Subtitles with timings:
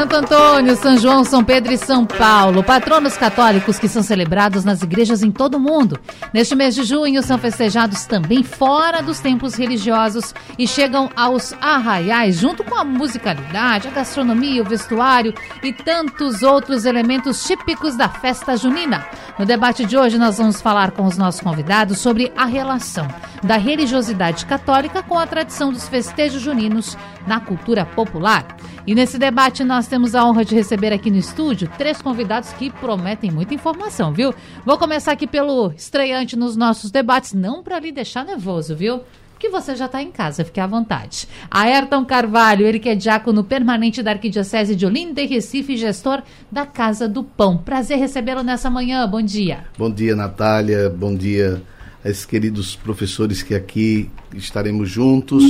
[0.00, 5.24] Antônio, São João, São Pedro e São Paulo, patronos católicos que são celebrados nas igrejas
[5.24, 5.98] em todo o mundo.
[6.32, 12.36] Neste mês de junho são festejados também fora dos templos religiosos e chegam aos arraiais
[12.36, 18.56] junto com a musicalidade, a gastronomia, o vestuário e tantos outros elementos típicos da festa
[18.56, 19.04] junina.
[19.36, 23.08] No debate de hoje nós vamos falar com os nossos convidados sobre a relação
[23.42, 26.96] da religiosidade católica com a tradição dos festejos juninos
[27.26, 28.46] na cultura popular.
[28.86, 32.70] E nesse debate nós temos a honra de receber aqui no estúdio três convidados que
[32.70, 34.34] prometem muita informação, viu?
[34.64, 39.00] Vou começar aqui pelo estreante nos nossos debates, não para lhe deixar nervoso, viu?
[39.38, 41.28] que você já está em casa, fique à vontade.
[41.48, 46.66] Ayrton Carvalho, ele que é diácono permanente da Arquidiocese de Olinda e Recife, gestor da
[46.66, 47.56] Casa do Pão.
[47.56, 49.64] Prazer recebê-lo nessa manhã, bom dia.
[49.78, 51.62] Bom dia, Natália, bom dia
[52.04, 55.44] a esses queridos professores que aqui estaremos juntos.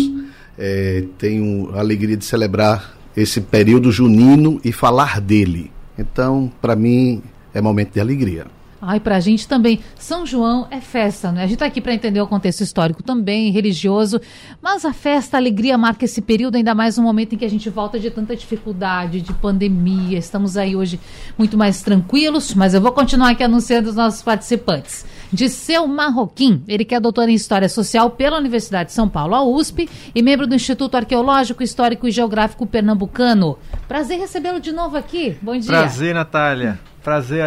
[0.58, 5.72] É, tenho a alegria de celebrar esse período junino e falar dele.
[5.98, 8.46] Então, para mim, é momento de alegria.
[8.80, 9.80] Ai, para a gente também.
[9.98, 11.42] São João é festa, né?
[11.42, 14.20] A gente está aqui para entender o contexto histórico também, religioso.
[14.62, 17.50] Mas a festa, a alegria marca esse período, ainda mais um momento em que a
[17.50, 20.16] gente volta de tanta dificuldade, de pandemia.
[20.16, 21.00] Estamos aí hoje
[21.36, 26.62] muito mais tranquilos, mas eu vou continuar aqui anunciando os nossos participantes de Seu Marroquim.
[26.66, 30.22] Ele que é doutor em História Social pela Universidade de São Paulo, a USP, e
[30.22, 33.58] membro do Instituto Arqueológico, Histórico e Geográfico Pernambucano.
[33.86, 35.36] Prazer recebê-lo de novo aqui.
[35.42, 35.70] Bom dia.
[35.70, 36.78] Prazer, Natália.
[37.02, 37.42] Prazer,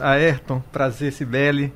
[0.00, 0.62] a Ayrton.
[0.72, 1.72] Prazer, Sibeli.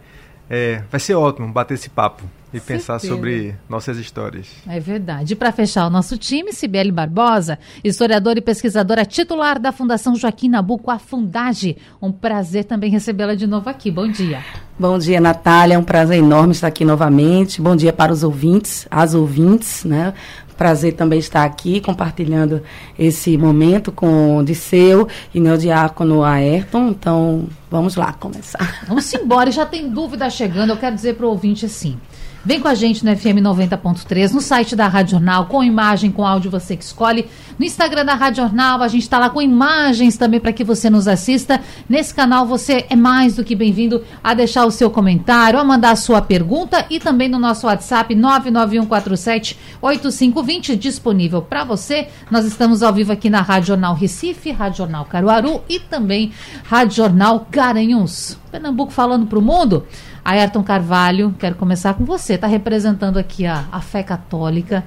[0.51, 4.47] É, vai ser ótimo bater esse papo e pensar sobre nossas histórias.
[4.67, 5.35] É verdade.
[5.35, 10.49] E para fechar o nosso time, Sibeli Barbosa, historiadora e pesquisadora titular da Fundação Joaquim
[10.49, 11.77] Nabuco, a Fundage.
[12.01, 13.91] Um prazer também recebê-la de novo aqui.
[13.91, 14.43] Bom dia.
[14.79, 15.75] Bom dia, Natália.
[15.75, 17.61] É um prazer enorme estar aqui novamente.
[17.61, 20.15] Bom dia para os ouvintes, as ouvintes, né?
[20.57, 22.61] Prazer também estar aqui compartilhando
[22.99, 26.89] esse momento com o Disseu e meu diácono Ayrton.
[26.89, 28.85] Então, vamos lá começar.
[28.89, 29.53] Vamos embora.
[29.53, 30.71] Já tem dúvida chegando.
[30.71, 31.97] Eu quero dizer para o ouvinte assim.
[32.45, 36.25] Vem com a gente no FM 90.3, no site da Rádio Jornal, com imagem, com
[36.25, 37.27] áudio, você que escolhe.
[37.59, 40.89] No Instagram da Rádio Jornal, a gente está lá com imagens também para que você
[40.89, 41.61] nos assista.
[41.89, 45.91] Nesse canal você é mais do que bem-vindo a deixar o seu comentário, a mandar
[45.91, 52.07] a sua pergunta e também no nosso WhatsApp 991478520 disponível para você.
[52.31, 56.31] Nós estamos ao vivo aqui na Rádio Jornal Recife, Rádio Jornal Caruaru e também
[56.65, 58.39] Rádio Jornal Garanhuns.
[58.51, 59.87] Pernambuco falando para o mundo.
[60.29, 62.35] Ayrton Carvalho, quero começar com você.
[62.35, 64.85] Está representando aqui a, a fé católica.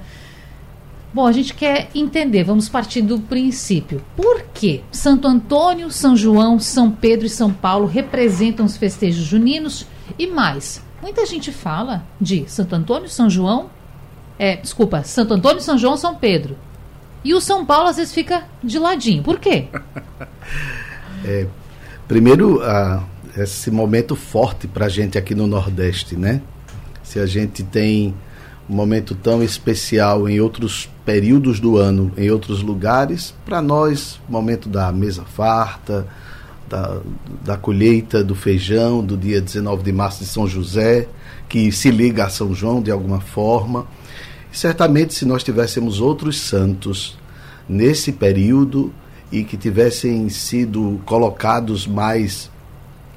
[1.12, 4.04] Bom, a gente quer entender, vamos partir do princípio.
[4.16, 9.84] Por que Santo Antônio, São João, São Pedro e São Paulo representam os festejos juninos?
[10.16, 13.68] E mais, muita gente fala de Santo Antônio, São João,
[14.38, 16.56] é, desculpa, Santo Antônio, São João, São Pedro.
[17.24, 19.24] E o São Paulo às vezes fica de ladinho.
[19.24, 19.66] Por quê?
[21.26, 21.48] é,
[22.06, 23.02] primeiro, a,
[23.36, 26.42] esse momento forte para a gente aqui no Nordeste, né?
[27.02, 28.14] Se a gente tem
[28.68, 34.68] um momento tão especial em outros períodos do ano, em outros lugares, para nós, momento
[34.68, 36.06] da mesa farta,
[36.68, 37.00] da,
[37.44, 41.08] da colheita do feijão, do dia 19 de março de São José,
[41.48, 43.86] que se liga a São João de alguma forma.
[44.52, 47.18] E certamente, se nós tivéssemos outros santos
[47.68, 48.92] nesse período
[49.30, 52.51] e que tivessem sido colocados mais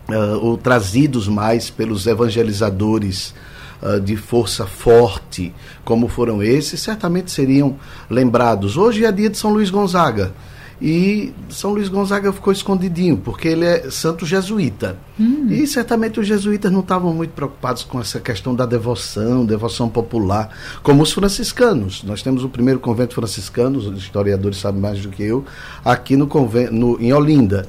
[0.09, 3.33] uh, ou trazidos mais pelos evangelizadores
[3.81, 7.77] uh, de força forte, como foram esses, certamente seriam
[8.09, 8.77] lembrados.
[8.77, 10.33] Hoje é dia de São Luís Gonzaga.
[10.81, 14.97] E São Luís Gonzaga ficou escondidinho, porque ele é santo jesuíta.
[15.17, 15.47] Hum.
[15.50, 20.50] E certamente os jesuítas não estavam muito preocupados com essa questão da devoção, devoção popular,
[20.83, 22.03] como os franciscanos.
[22.03, 25.45] Nós temos o primeiro convento franciscano, os historiadores sabem mais do que eu,
[25.83, 27.65] aqui no convento, no, em Olinda.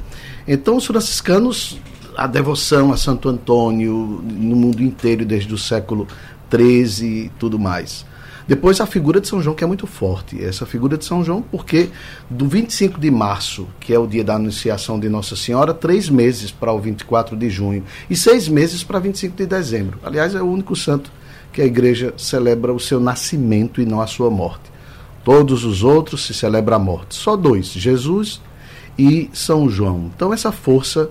[0.46, 1.81] Então os franciscanos
[2.16, 6.08] a devoção a Santo Antônio no mundo inteiro desde o século
[6.50, 8.06] XIII e tudo mais.
[8.48, 10.42] Depois a figura de São João, que é muito forte.
[10.42, 11.90] Essa figura de São João, porque
[12.30, 16.52] do 25 de março, que é o dia da Anunciação de Nossa Senhora, três meses
[16.52, 19.98] para o 24 de junho e seis meses para 25 de dezembro.
[20.02, 21.10] Aliás, é o único santo
[21.52, 24.70] que a igreja celebra o seu nascimento e não a sua morte.
[25.24, 27.16] Todos os outros se celebra a morte.
[27.16, 28.40] Só dois, Jesus
[28.96, 30.10] e São João.
[30.14, 31.10] Então, essa força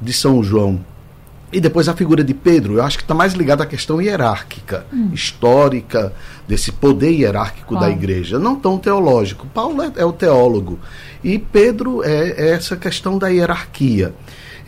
[0.00, 0.80] de São João
[1.52, 4.86] E depois a figura de Pedro, eu acho que está mais ligada à questão hierárquica,
[4.92, 5.10] hum.
[5.12, 6.12] histórica,
[6.46, 9.46] desse poder hierárquico da igreja, não tão teológico.
[9.54, 10.78] Paulo é, é o teólogo
[11.22, 14.12] e Pedro é, é essa questão da hierarquia.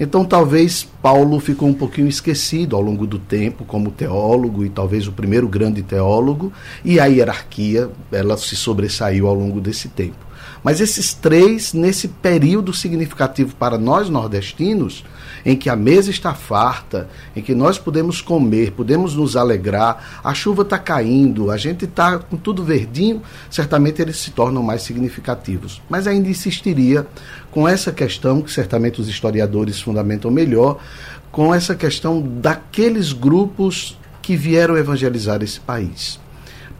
[0.01, 5.09] Então, talvez Paulo ficou um pouquinho esquecido ao longo do tempo como teólogo e talvez
[5.09, 6.53] o primeiro grande teólogo,
[6.85, 10.28] e a hierarquia ela se sobressaiu ao longo desse tempo.
[10.69, 15.03] Mas esses três, nesse período significativo para nós nordestinos,
[15.43, 20.35] em que a mesa está farta, em que nós podemos comer, podemos nos alegrar, a
[20.35, 25.81] chuva está caindo, a gente está com tudo verdinho, certamente eles se tornam mais significativos.
[25.88, 27.06] Mas ainda insistiria
[27.50, 30.81] com essa questão, que certamente os historiadores fundamentam melhor,
[31.32, 36.21] com essa questão daqueles grupos que vieram evangelizar esse país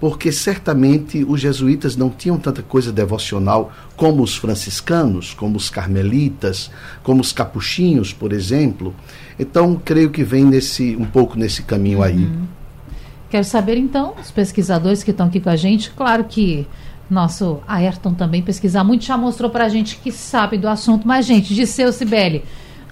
[0.01, 6.71] porque certamente os jesuítas não tinham tanta coisa devocional como os franciscanos, como os carmelitas,
[7.03, 8.95] como os capuchinhos, por exemplo.
[9.39, 12.25] Então, creio que vem nesse um pouco nesse caminho aí.
[12.25, 12.47] Uhum.
[13.31, 16.67] Quero saber então, os pesquisadores que estão aqui com a gente, claro que
[17.11, 21.27] nosso Ayrton também pesquisar muito já mostrou para a gente que sabe do assunto, mas
[21.27, 22.43] gente, Disseu Sibeli, o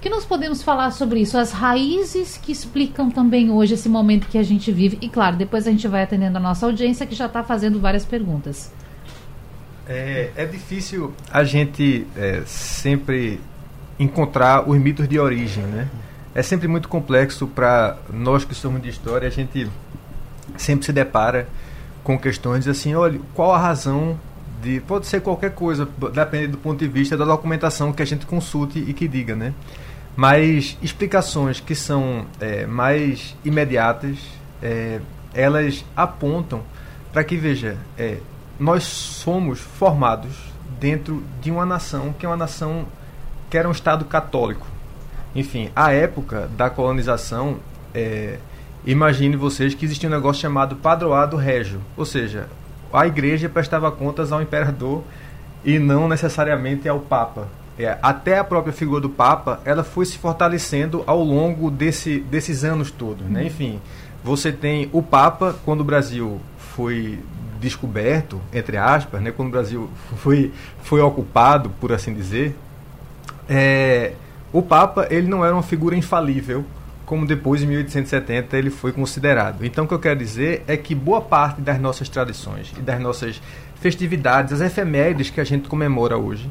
[0.06, 1.36] que nós podemos falar sobre isso?
[1.36, 4.96] As raízes que explicam também hoje esse momento que a gente vive.
[5.00, 8.04] E claro, depois a gente vai atendendo a nossa audiência que já está fazendo várias
[8.04, 8.72] perguntas.
[9.84, 13.40] É, é difícil a gente é, sempre
[13.98, 15.88] encontrar os mitos de origem, né?
[16.32, 19.68] É sempre muito complexo para nós que somos de história, a gente
[20.56, 21.48] sempre se depara
[22.04, 24.16] com questões assim, olha, qual a razão
[24.62, 28.24] de pode ser qualquer coisa, depende do ponto de vista da documentação que a gente
[28.24, 29.52] consulte e que diga, né?
[30.16, 34.18] Mas explicações que são é, mais imediatas,
[34.62, 35.00] é,
[35.34, 36.62] elas apontam
[37.12, 38.18] para que, veja, é,
[38.58, 40.34] nós somos formados
[40.80, 42.86] dentro de uma nação que é uma nação
[43.50, 44.66] que era um Estado católico.
[45.34, 47.58] Enfim, a época da colonização,
[47.94, 48.38] é,
[48.86, 52.48] imagine vocês que existia um negócio chamado padroado régio, ou seja,
[52.90, 55.04] a igreja prestava contas ao imperador
[55.62, 57.48] e não necessariamente ao papa.
[57.78, 62.64] É, até a própria figura do Papa, ela foi se fortalecendo ao longo desse, desses
[62.64, 63.26] anos todos.
[63.26, 63.40] Né?
[63.40, 63.46] Uhum.
[63.46, 63.80] Enfim,
[64.24, 66.40] você tem o Papa, quando o Brasil
[66.74, 67.18] foi
[67.60, 69.30] descoberto, entre aspas, né?
[69.30, 70.52] quando o Brasil foi,
[70.82, 72.56] foi ocupado, por assim dizer,
[73.48, 74.12] é,
[74.52, 76.64] o Papa ele não era uma figura infalível,
[77.04, 79.64] como depois, em 1870, ele foi considerado.
[79.64, 83.00] Então, o que eu quero dizer é que boa parte das nossas tradições e das
[83.00, 83.40] nossas
[83.80, 86.50] festividades, as efemérides que a gente comemora hoje,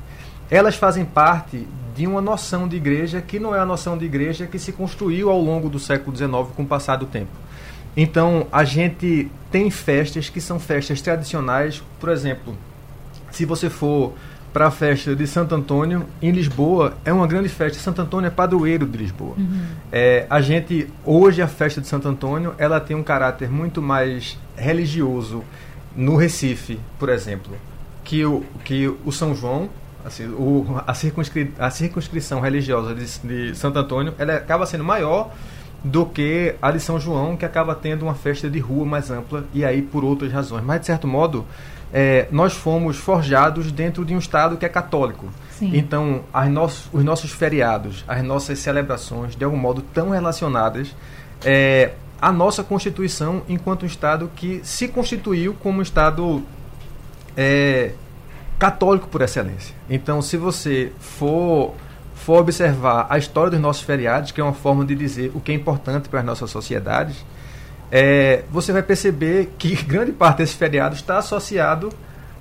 [0.50, 4.46] elas fazem parte de uma noção de igreja que não é a noção de igreja
[4.46, 7.32] que se construiu ao longo do século XIX com o passar do tempo.
[7.96, 12.58] Então, a gente tem festas que são festas tradicionais, por exemplo,
[13.32, 14.14] se você for
[14.52, 17.78] para a festa de Santo Antônio, em Lisboa, é uma grande festa.
[17.78, 19.34] Santo Antônio é padroeiro de Lisboa.
[19.38, 19.66] Uhum.
[19.92, 24.40] É, a gente, hoje, a festa de Santo Antônio, ela tem um caráter muito mais
[24.56, 25.44] religioso
[25.94, 27.54] no Recife, por exemplo,
[28.02, 29.70] que o, que o São João,
[30.06, 35.32] Assim, o, a, circunscri, a circunscrição religiosa de, de Santo Antônio ela acaba sendo maior
[35.84, 39.46] do que a de São João, que acaba tendo uma festa de rua mais ampla,
[39.54, 40.64] e aí por outras razões.
[40.64, 41.46] Mas, de certo modo,
[41.94, 45.28] é, nós fomos forjados dentro de um Estado que é católico.
[45.52, 45.72] Sim.
[45.76, 46.24] Então,
[46.92, 50.96] os nossos feriados, as nossas celebrações, de algum modo, tão relacionadas
[51.44, 56.44] é, à nossa Constituição enquanto um Estado que se constituiu como um Estado
[57.38, 57.92] é,
[58.58, 59.76] católico por excelência.
[59.90, 61.76] Então, se você for,
[62.16, 65.52] for observar a história dos nossos feriados, que é uma forma de dizer o que
[65.52, 67.26] é importante para as nossas sociedades,
[67.92, 71.90] é, você vai perceber que grande parte desses feriados está associado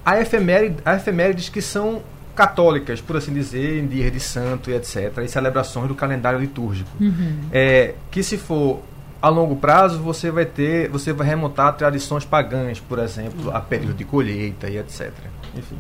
[0.04, 2.02] a, efeméride, a efemérides que são
[2.34, 6.90] católicas, por assim dizer, em dias de santo e etc., e celebrações do calendário litúrgico.
[7.00, 7.48] Uhum.
[7.52, 8.82] É, que se for
[9.22, 13.60] a longo prazo, você vai ter, você vai remontar a tradições pagãs, por exemplo, a
[13.60, 15.12] período de colheita e etc.
[15.56, 15.76] Enfim.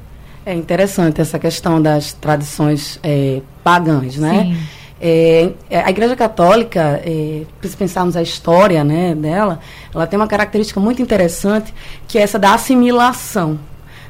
[0.46, 4.56] É interessante essa questão das tradições é, pagãs, né?
[5.00, 9.60] É, é, a Igreja Católica, é, se pensarmos a história né, dela,
[9.94, 11.74] ela tem uma característica muito interessante,
[12.08, 13.58] que é essa da assimilação.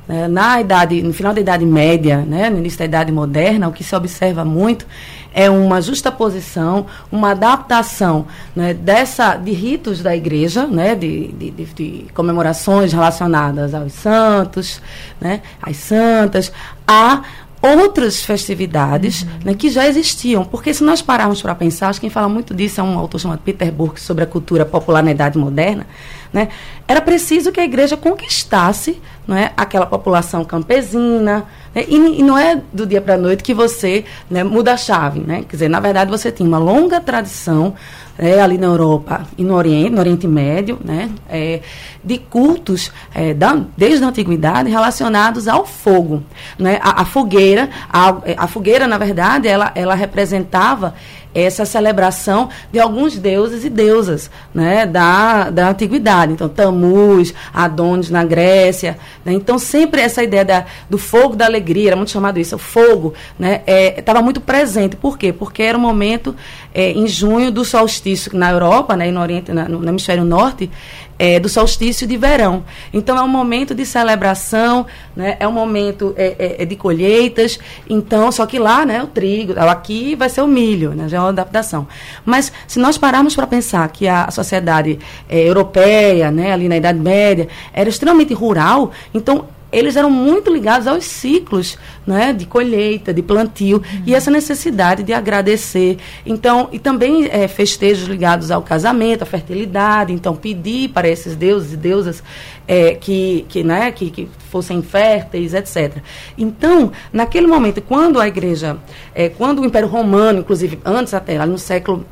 [0.07, 0.29] Né?
[0.29, 3.83] Na idade, no final da Idade Média, né, no início da Idade Moderna, o que
[3.83, 4.87] se observa muito
[5.35, 12.07] é uma justaposição, uma adaptação né, dessa, de ritos da igreja, né, de, de, de,
[12.15, 14.81] comemorações relacionadas aos santos,
[15.21, 16.53] né, às santas,
[16.87, 17.25] a
[17.61, 19.29] outras festividades uhum.
[19.47, 20.45] né, que já existiam.
[20.45, 23.19] Porque se nós pararmos para pensar, acho que quem fala muito disso é um autor
[23.19, 25.87] chamado Peter Burke sobre a cultura popular na Idade Moderna,
[26.33, 26.49] né,
[26.87, 31.47] era preciso que a igreja conquistasse não é, aquela população campesina.
[31.75, 31.85] Né?
[31.89, 35.21] E, e, não é do dia para a noite que você né, muda a chave.
[35.21, 35.45] Né?
[35.49, 37.75] Quer dizer, na verdade, você tinha uma longa tradição
[38.19, 41.61] é, ali na Europa e no Oriente, no Oriente Médio, né, é,
[42.03, 46.23] de cultos é, da, desde a antiguidade relacionados ao fogo,
[46.59, 50.95] né, a, a fogueira, a, a, fogueira na verdade ela, ela representava
[51.35, 56.33] essa celebração de alguns deuses e deusas né, da, da antiguidade.
[56.33, 58.99] Então, Tamuz, Adonis na Grécia.
[59.25, 59.33] Né?
[59.33, 63.15] Então, sempre essa ideia da, do fogo da alegria, era muito chamado isso, o fogo,
[63.97, 64.97] estava né, muito presente.
[64.97, 65.33] Por quê?
[65.33, 66.35] Porque era o momento,
[66.75, 70.71] é, em junho, do solstício na Europa né, e no, Oriente, na, no hemisfério norte,
[71.19, 72.65] é, do solstício de verão.
[72.93, 75.37] Então é um momento de celebração, né?
[75.39, 77.59] é um momento é, é, é de colheitas.
[77.89, 81.09] Então, só que lá, né, o trigo, aqui vai ser o milho, né?
[81.09, 81.87] já é uma adaptação.
[82.25, 86.99] Mas se nós pararmos para pensar que a sociedade é, europeia, né, ali na Idade
[86.99, 89.47] Média, era extremamente rural, então
[89.79, 94.03] eles eram muito ligados aos ciclos né, de colheita, de plantio, uhum.
[94.07, 95.99] e essa necessidade de agradecer.
[96.25, 100.13] Então, e também é, festejos ligados ao casamento, à fertilidade.
[100.13, 102.23] Então, pedir para esses deuses e deusas
[102.67, 105.99] é, que, que, né, que, que fossem férteis, etc.
[106.39, 108.77] Então, naquele momento, quando a igreja,
[109.15, 112.05] é, quando o Império Romano, inclusive antes até, lá no século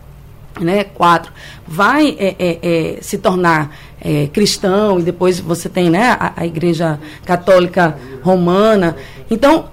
[0.60, 1.32] né, 4,
[1.66, 6.46] vai é, é, é, se tornar é, cristão e depois você tem né, a, a,
[6.46, 8.96] Igreja Católica Romana.
[9.30, 9.66] Então,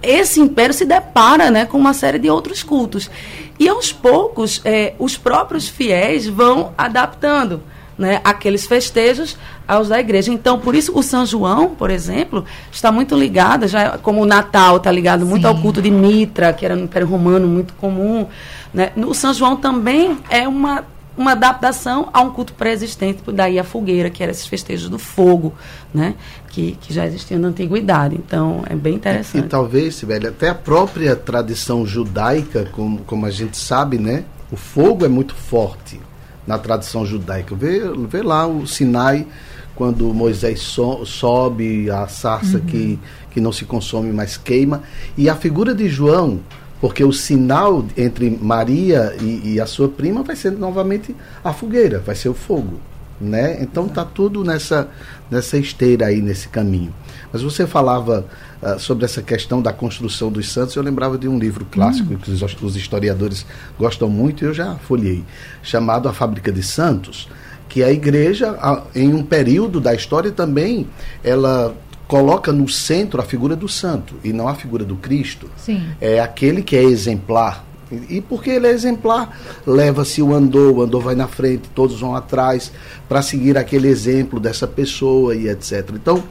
[0.00, 3.10] esse império se depara né, com uma série de outros cultos.
[3.58, 7.62] E aos poucos, é, os próprios fiéis vão adaptando
[7.98, 10.32] né, aqueles festejos aos da igreja.
[10.32, 14.76] Então, por isso o São João, por exemplo, está muito ligado, já como o Natal
[14.76, 15.48] está ligado muito Sim.
[15.48, 18.26] ao culto de Mitra, que era no Império Romano muito comum.
[18.72, 18.92] Né?
[18.96, 20.84] O São João também é uma
[21.16, 25.52] uma adaptação a um culto pré-existente, daí a fogueira, que era esses festejos do fogo,
[25.92, 26.14] né?
[26.48, 28.16] Que, que já existiam na antiguidade.
[28.16, 29.42] Então, é bem interessante.
[29.42, 34.24] E, e talvez, velho, até a própria tradição judaica, como, como a gente sabe, né?
[34.50, 36.00] O fogo é muito forte
[36.46, 37.54] na tradição judaica.
[37.54, 39.26] Vê, vê lá o Sinai,
[39.74, 42.64] quando Moisés so, sobe, a sarça uhum.
[42.64, 42.98] que,
[43.30, 44.82] que não se consome, mas queima.
[45.16, 46.40] E a figura de João
[46.84, 52.00] porque o sinal entre Maria e, e, a sua prima vai ser novamente a fogueira,
[52.00, 52.78] vai ser o fogo,
[53.18, 53.56] né?
[53.62, 54.90] Então tá tudo nessa
[55.30, 56.94] nessa esteira aí nesse caminho.
[57.32, 58.26] Mas você falava
[58.62, 62.18] uh, sobre essa questão da construção dos santos, eu lembrava de um livro clássico hum.
[62.18, 63.46] que os, os, historiadores
[63.78, 65.24] gostam muito e eu já folhei,
[65.62, 67.30] chamado A Fábrica de Santos,
[67.66, 68.58] que a igreja,
[68.94, 70.86] em um período da história também,
[71.24, 71.74] ela
[72.06, 75.48] coloca no centro a figura do santo e não a figura do Cristo.
[75.56, 75.82] Sim.
[76.00, 77.64] É aquele que é exemplar.
[78.08, 82.14] E porque ele é exemplar, leva-se o andor, o andor vai na frente, todos vão
[82.16, 82.72] atrás,
[83.08, 85.90] para seguir aquele exemplo dessa pessoa e etc.
[85.94, 86.24] Então,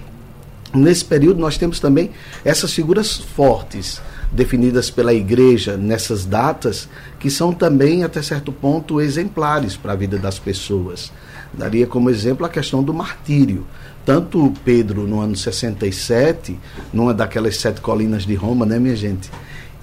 [0.73, 2.11] nesse período, nós temos também
[2.43, 4.01] essas figuras fortes,
[4.31, 6.89] definidas pela igreja nessas datas,
[7.19, 11.11] que são também, até certo ponto, exemplares para a vida das pessoas.
[11.53, 13.63] Daria como exemplo a questão do martírio
[14.05, 16.59] tanto Pedro no ano 67,
[16.91, 19.29] numa daquelas sete colinas de Roma, né, minha gente?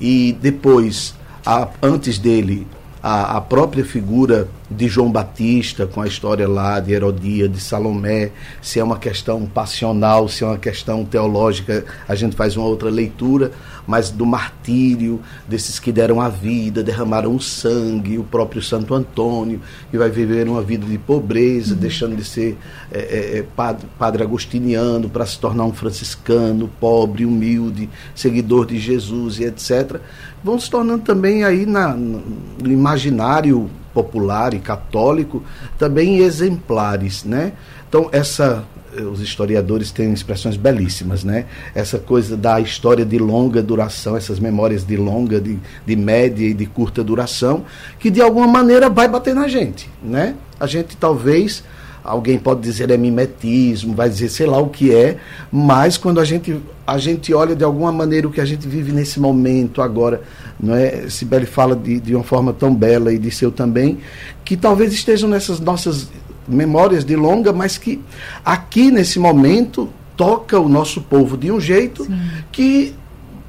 [0.01, 2.67] E depois, a, antes dele,
[3.03, 8.31] a, a, própria figura de João Batista, com a história lá de Herodia, de Salomé,
[8.63, 12.89] se é uma questão passional, se é uma questão teológica, a gente faz uma outra
[12.89, 13.51] leitura,
[13.87, 19.61] mas do martírio, desses que deram a vida, derramaram o sangue, o próprio Santo Antônio,
[19.91, 21.81] que vai viver uma vida de pobreza, uhum.
[21.81, 22.57] deixando de ser
[22.93, 28.79] é, é, é padre, padre agostiniano para se tornar um franciscano, pobre, humilde, seguidor de
[28.79, 30.01] Jesus e etc
[30.43, 35.43] vão se tornando também aí na, no imaginário popular e católico
[35.79, 37.53] também exemplares, né?
[37.89, 38.65] Então essa
[38.97, 41.47] eh, os historiadores têm expressões belíssimas, né?
[41.75, 46.55] Essa coisa da história de longa duração, essas memórias de longa, de, de média e
[46.55, 47.65] de curta duração,
[47.99, 50.35] que de alguma maneira vai bater na gente, né?
[50.59, 51.65] A gente talvez
[52.03, 55.19] alguém pode dizer é mimetismo, vai dizer sei lá o que é,
[55.51, 58.93] mas quando a gente, a gente olha de alguma maneira o que a gente vive
[58.93, 60.23] nesse momento agora,
[60.63, 61.09] não é?
[61.09, 63.99] Sibeli fala de, de uma forma tão bela e de seu também,
[64.45, 66.09] que talvez estejam nessas nossas
[66.47, 68.01] memórias de longa, mas que
[68.45, 72.21] aqui nesse momento toca o nosso povo de um jeito Sim.
[72.53, 72.95] que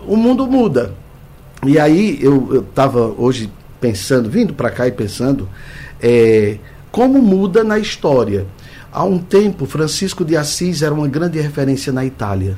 [0.08, 0.94] o mundo muda.
[1.66, 5.50] E aí eu estava hoje pensando, vindo para cá e pensando,
[6.02, 6.58] é,
[6.92, 8.46] como muda na história.
[8.92, 12.58] Há um tempo, Francisco de Assis era uma grande referência na Itália.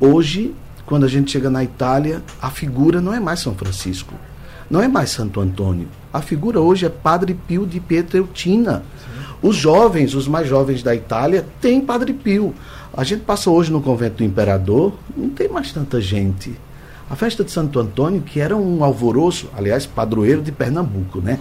[0.00, 0.52] Hoje,
[0.92, 4.12] quando a gente chega na Itália, a figura não é mais São Francisco,
[4.70, 5.88] não é mais Santo Antônio.
[6.12, 8.82] A figura hoje é Padre Pio de Pietreutina,
[9.40, 12.54] Os jovens, os mais jovens da Itália, têm Padre Pio.
[12.92, 16.52] A gente passa hoje no convento do Imperador, não tem mais tanta gente.
[17.08, 21.38] A festa de Santo Antônio, que era um alvoroço, aliás, padroeiro de Pernambuco, né?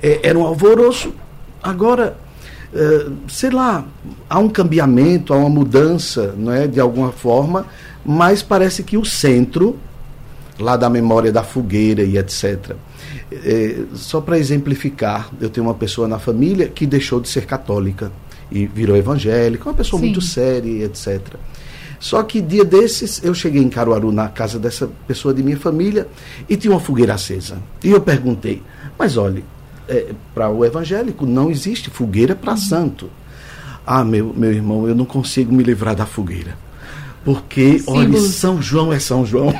[0.00, 1.12] É, era um alvoroço.
[1.60, 2.16] Agora,
[2.72, 3.84] é, sei lá,
[4.28, 7.66] há um cambiamento, há uma mudança, não é, de alguma forma,
[8.04, 9.78] mas parece que o centro,
[10.58, 12.76] lá da memória da fogueira e etc.
[13.32, 18.10] É, só para exemplificar, eu tenho uma pessoa na família que deixou de ser católica
[18.50, 20.06] e virou evangélica, uma pessoa Sim.
[20.06, 21.20] muito séria, etc.
[21.98, 26.08] Só que dia desses eu cheguei em Caruaru na casa dessa pessoa de minha família
[26.48, 27.58] e tinha uma fogueira acesa.
[27.84, 28.62] E eu perguntei,
[28.98, 29.44] mas olhe,
[29.86, 33.10] é, para o evangélico não existe fogueira para santo.
[33.86, 36.56] Ah, meu, meu irmão, eu não consigo me livrar da fogueira.
[37.24, 39.52] Porque, olha, São João é São João.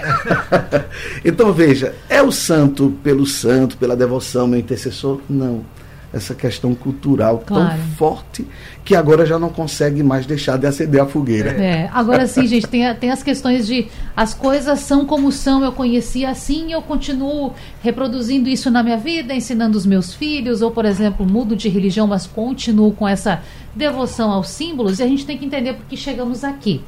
[1.24, 5.20] então veja, é o santo pelo santo, pela devoção, meu intercessor?
[5.28, 5.64] Não
[6.12, 7.68] essa questão cultural claro.
[7.68, 8.46] tão forte
[8.84, 11.50] que agora já não consegue mais deixar de acender a fogueira.
[11.50, 13.86] É, agora sim, gente, tem, tem as questões de
[14.16, 19.32] as coisas são como são, eu conheci assim, eu continuo reproduzindo isso na minha vida,
[19.34, 23.42] ensinando os meus filhos, ou, por exemplo, mudo de religião, mas continuo com essa
[23.74, 26.80] devoção aos símbolos, e a gente tem que entender por que chegamos aqui.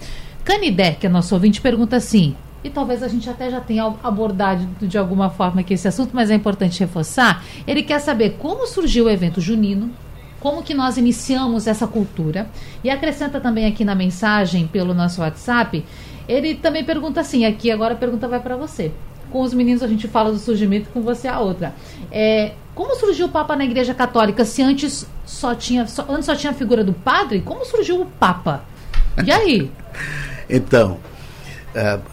[0.45, 2.35] Canidé, que é nosso ouvinte, pergunta assim:
[2.65, 6.31] e talvez a gente até já tenha abordado de alguma forma aqui esse assunto, mas
[6.31, 7.45] é importante reforçar.
[7.67, 9.91] Ele quer saber como surgiu o evento junino,
[10.39, 12.49] como que nós iniciamos essa cultura.
[12.85, 15.85] E acrescenta também aqui na mensagem pelo nosso WhatsApp,
[16.29, 18.93] ele também pergunta assim, aqui agora a pergunta vai para você.
[19.31, 21.75] Com os meninos a gente fala do surgimento, com você a outra.
[22.13, 24.45] É, como surgiu o Papa na Igreja Católica?
[24.45, 28.07] Se antes só tinha, só, antes só tinha a figura do padre, como surgiu o
[28.07, 28.65] Papa?
[29.25, 29.71] E aí?
[30.57, 30.99] então,
[31.75, 32.13] uh,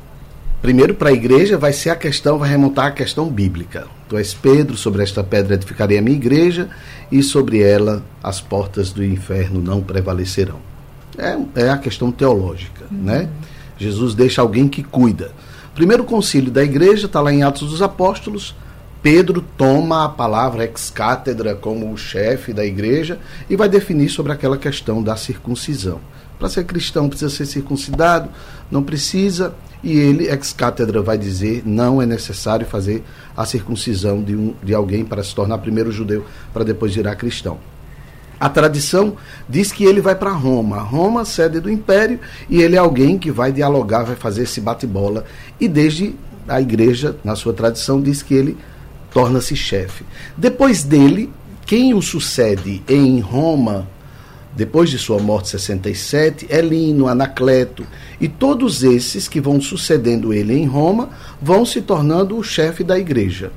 [0.61, 3.87] Primeiro, para a igreja, vai ser a questão, vai remontar a questão bíblica.
[4.09, 6.69] Tu és Pedro, sobre esta pedra edificarei a minha igreja,
[7.09, 10.59] e sobre ela as portas do inferno não prevalecerão.
[11.17, 13.03] É, é a questão teológica, uhum.
[13.03, 13.29] né?
[13.77, 15.31] Jesus deixa alguém que cuida.
[15.73, 18.53] Primeiro concílio da igreja, está lá em Atos dos Apóstolos.
[19.01, 23.17] Pedro toma a palavra ex-cátedra como o chefe da igreja
[23.49, 26.01] e vai definir sobre aquela questão da circuncisão.
[26.39, 28.29] Para ser cristão precisa ser circuncidado?
[28.71, 33.03] Não precisa e ele, ex-cátedra, vai dizer não é necessário fazer
[33.35, 37.57] a circuncisão de, um, de alguém para se tornar primeiro judeu, para depois virar cristão.
[38.39, 39.17] A tradição
[39.49, 40.79] diz que ele vai para Roma.
[40.79, 45.25] Roma, sede do império, e ele é alguém que vai dialogar, vai fazer esse bate-bola.
[45.59, 46.15] E desde
[46.47, 48.57] a igreja, na sua tradição, diz que ele
[49.11, 50.05] torna-se chefe.
[50.37, 51.29] Depois dele,
[51.65, 53.87] quem o sucede em Roma
[54.55, 57.85] depois de sua morte, 67, Elino, Anacleto
[58.19, 61.09] e todos esses que vão sucedendo ele em Roma
[61.41, 63.51] vão se tornando o chefe da igreja.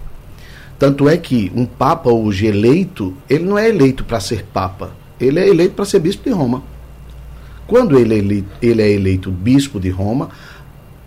[0.79, 5.39] Tanto é que um papa hoje eleito, ele não é eleito para ser papa, ele
[5.39, 6.63] é eleito para ser bispo de Roma.
[7.67, 10.29] Quando ele é, eleito, ele é eleito bispo de Roma,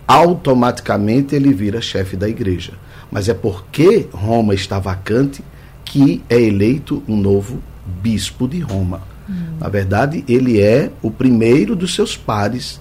[0.06, 2.72] automaticamente ele vira chefe da igreja.
[3.10, 5.44] Mas é porque Roma está vacante
[5.84, 7.62] que é eleito um novo
[8.02, 9.15] bispo de Roma.
[9.28, 9.34] Hum.
[9.60, 12.80] Na verdade, ele é o primeiro dos seus pares,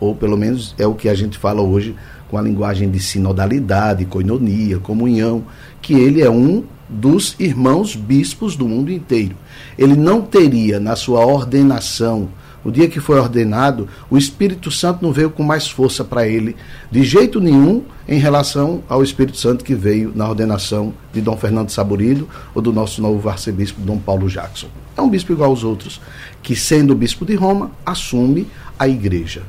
[0.00, 1.94] ou pelo menos é o que a gente fala hoje
[2.28, 5.44] com a linguagem de sinodalidade, coinonia, comunhão,
[5.80, 9.36] que ele é um dos irmãos bispos do mundo inteiro.
[9.78, 12.28] Ele não teria na sua ordenação
[12.64, 16.56] o dia que foi ordenado, o Espírito Santo não veio com mais força para ele,
[16.90, 21.70] de jeito nenhum, em relação ao Espírito Santo que veio na ordenação de Dom Fernando
[21.70, 24.68] Saburido ou do nosso novo arcebispo Dom Paulo Jackson.
[24.96, 26.00] É um bispo igual aos outros,
[26.42, 28.46] que, sendo bispo de Roma, assume
[28.78, 29.42] a igreja.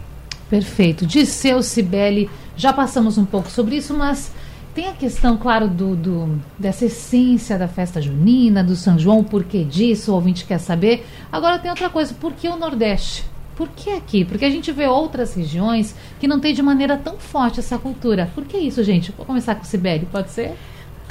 [0.50, 1.06] Perfeito.
[1.06, 4.32] Disseu Cibele, já passamos um pouco sobre isso, mas
[4.76, 9.24] tem a questão, claro, do, do, dessa essência da festa junina, do São João, o
[9.24, 11.08] porquê disso, o ouvinte quer saber.
[11.32, 13.24] Agora tem outra coisa, por que o Nordeste?
[13.56, 14.26] Por que aqui?
[14.26, 18.30] Porque a gente vê outras regiões que não tem de maneira tão forte essa cultura.
[18.36, 19.14] Por que isso, gente?
[19.16, 20.54] Vou começar com o Sibeli, pode ser?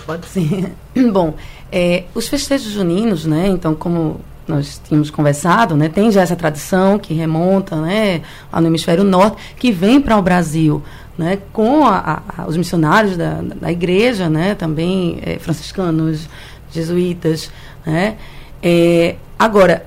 [0.05, 0.75] Pode ser.
[1.11, 1.33] Bom,
[1.73, 3.49] é, os festejos juninos, né?
[3.49, 5.89] Então, como nós tínhamos conversado, né?
[5.89, 8.21] Tem já essa tradição que remonta, né?
[8.53, 10.83] No hemisfério norte, que vem para o Brasil
[11.17, 16.29] né, com a, a, os missionários da, da igreja, né, também é, franciscanos,
[16.71, 17.51] jesuítas.
[17.87, 18.17] Né,
[18.63, 19.87] é, agora,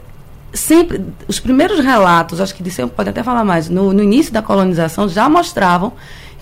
[0.54, 4.42] sempre, os primeiros relatos, acho que disse, pode até falar mais, no, no início da
[4.42, 5.94] colonização já mostravam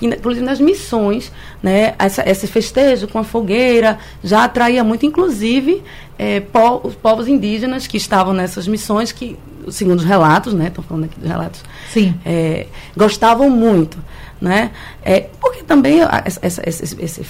[0.02, 1.32] inclusive nas missões,
[1.64, 5.82] né, essa, esse festejo com a fogueira já atraía muito, inclusive,
[6.18, 9.38] é, po os povos indígenas que estavam nessas missões, que
[9.72, 10.68] segundo os relatos, né?
[10.68, 11.64] Estou falando aqui dos relatos.
[11.92, 12.16] Sim.
[12.26, 13.98] É, gostavam muito,
[14.40, 14.72] né?
[15.04, 17.24] É, porque também esse, esse, esse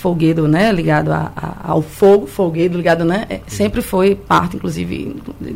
[0.48, 0.72] né?
[0.72, 3.26] Ligado a, a, ao fogo, folguedo ligado, né?
[3.30, 5.54] É, sempre foi parte, inclusive, de,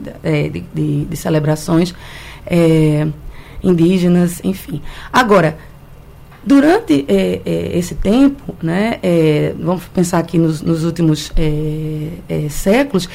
[0.50, 1.94] de, de, de celebrações
[2.46, 3.08] é,
[3.64, 4.82] indígenas, enfim.
[5.12, 5.58] Agora,
[6.42, 11.34] Durante é, é, esse tempo, né, é, vamos pensar aqui nos, nos últimos
[12.50, 13.10] séculos,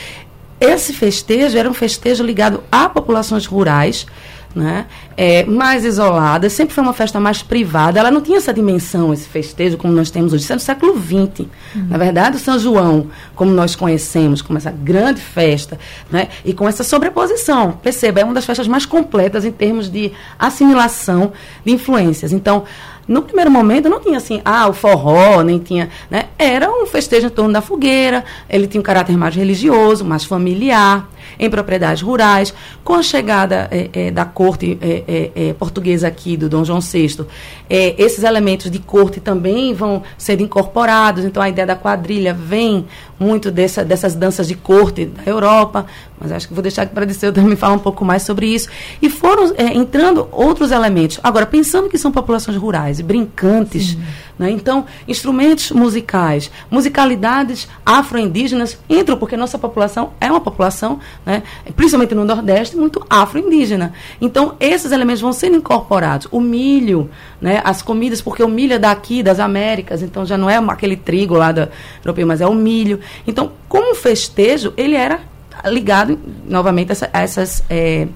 [0.61, 4.07] esse festejo era um festejo ligado a populações rurais,
[4.55, 4.87] né?
[5.17, 7.99] É, mais isolada, sempre foi uma festa mais privada.
[7.99, 10.45] Ela não tinha essa dimensão, esse festejo, como nós temos hoje.
[10.45, 11.41] Isso é do século XX.
[11.75, 11.87] Uhum.
[11.89, 15.79] Na verdade, o São João, como nós conhecemos, como essa grande festa,
[16.11, 16.29] né?
[16.45, 17.73] e com essa sobreposição.
[17.73, 21.33] Perceba, é uma das festas mais completas em termos de assimilação
[21.65, 22.33] de influências.
[22.33, 22.65] Então,
[23.07, 26.27] no primeiro momento não tinha assim, ah, o forró, nem tinha, né?
[26.39, 31.09] Era um festejo em torno da fogueira, ele tinha um caráter mais religioso, mais familiar,
[31.39, 32.55] em propriedades rurais.
[32.83, 37.27] Com a chegada é, é, da corte é, portuguesa aqui, do Dom João VI,
[37.69, 41.25] esses elementos de corte também vão sendo incorporados.
[41.25, 42.87] Então, a ideia da quadrilha vem
[43.19, 45.87] muito dessa, dessas danças de corte da Europa,
[46.19, 48.69] mas acho que vou deixar para Disseu também falar um pouco mais sobre isso.
[49.03, 51.19] E foram entrando outros elementos.
[51.23, 53.97] Agora, pensando que são populações rurais e brincantes,
[54.39, 54.51] né?
[54.51, 61.43] então, instrumentos musicais, musicalidades afro-indígenas entram, porque nossa população é uma população né,
[61.77, 63.93] principalmente no Nordeste, muito afro-indígena.
[64.21, 66.29] Então, esses elementos vão sendo incorporados.
[66.31, 70.49] O milho, né, as comidas, porque o milho é daqui, das Américas, então já não
[70.49, 71.69] é aquele trigo lá da
[72.03, 73.01] europeu, mas é o milho.
[73.27, 75.34] Então, como festejo, ele era
[75.67, 78.07] ligado, novamente, a, essas, é,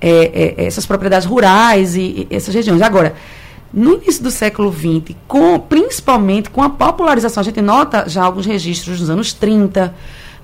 [0.00, 2.82] é, é, essas propriedades rurais e, e essas regiões.
[2.82, 3.14] Agora,
[3.72, 8.46] no início do século XX, com, principalmente com a popularização, a gente nota já alguns
[8.46, 9.94] registros dos anos 30,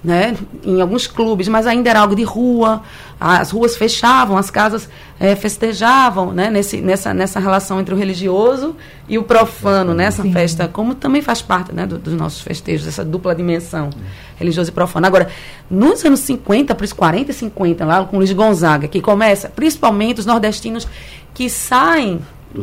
[0.03, 2.83] né, em alguns clubes, mas ainda era algo de rua.
[3.21, 4.89] As ruas fechavam, as casas
[5.21, 8.75] é, festejavam né, nesse, nessa, nessa relação entre o religioso
[9.09, 12.89] e o profano, nessa né, festa, como também faz parte né, do, dos nossos festejos,
[12.89, 13.91] essa dupla dimensão,
[14.37, 15.07] religioso e profano.
[15.07, 15.29] Agora,
[15.71, 20.19] nos anos 50, para os 40 e 50, lá com Luiz Gonzaga, que começa, principalmente
[20.19, 20.89] os nordestinos
[21.33, 22.21] que saem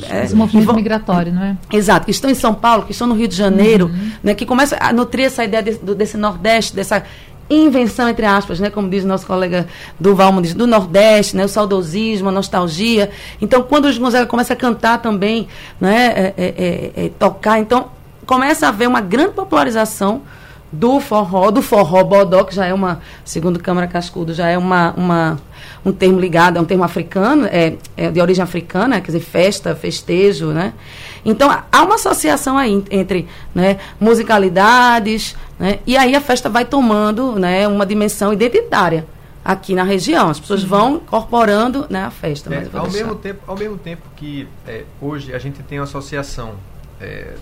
[0.10, 1.58] é, esse movimento migratório, não é?
[1.72, 4.12] Exato, que estão em São Paulo, que estão no Rio de Janeiro, uhum.
[4.24, 7.04] né, que começa a nutrir essa ideia de, do, desse Nordeste, dessa
[7.50, 9.68] invenção, entre aspas, né, como diz o nosso colega
[10.00, 13.10] Duval Muniz, do Nordeste, né, o saudosismo, a nostalgia.
[13.42, 15.48] Então, quando o Gonzaga começa a cantar também,
[15.82, 17.88] né, é, é, é, é, tocar, então
[18.26, 20.22] começa a haver uma grande popularização
[20.72, 24.94] do forró, do forró bodó, que já é uma, segundo Câmara Cascudo, já é uma,
[24.96, 25.40] uma,
[25.84, 29.76] um termo ligado, é um termo africano, é, é de origem africana, quer dizer, festa,
[29.76, 30.74] festejo, né?
[31.26, 37.34] Então, há uma associação aí entre né, musicalidades, né, e aí a festa vai tomando
[37.38, 39.06] né, uma dimensão identitária
[39.44, 40.30] aqui na região.
[40.30, 42.54] As pessoas vão incorporando né, a festa.
[42.54, 46.54] É, ao, mesmo tempo, ao mesmo tempo que é, hoje a gente tem uma associação
[47.02, 47.36] é,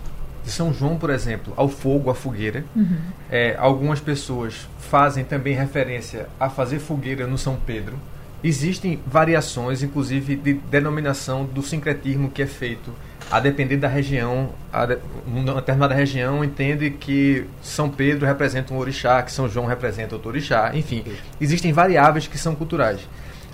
[0.48, 2.64] de São João, por exemplo, ao fogo, à fogueira.
[2.74, 2.98] Uhum.
[3.30, 8.00] É, algumas pessoas fazem também referência a fazer fogueira no São Pedro.
[8.42, 12.94] Existem variações, inclusive, de denominação do sincretismo que é feito
[13.30, 14.88] a depender da região, a
[15.26, 20.30] uma determinada região entende que São Pedro representa um orixá, que São João representa outro
[20.30, 21.04] orixá, enfim,
[21.42, 23.02] existem variáveis que são culturais.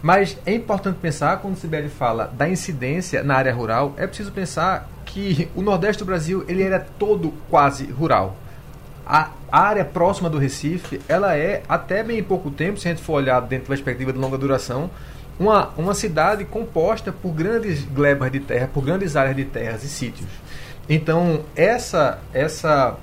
[0.03, 4.33] Mas é importante pensar, quando o Sibeli fala da incidência na área rural, é preciso
[4.33, 8.35] pensar que o Nordeste do Brasil ele era todo quase rural.
[9.07, 13.13] A área próxima do Recife, ela é, até bem pouco tempo, se a gente for
[13.13, 14.91] olhar dentro da perspectiva de longa duração,
[15.39, 19.87] uma, uma cidade composta por grandes glebas de terra, por grandes áreas de terras e
[19.87, 20.29] sítios.
[20.89, 22.97] Então, essa essa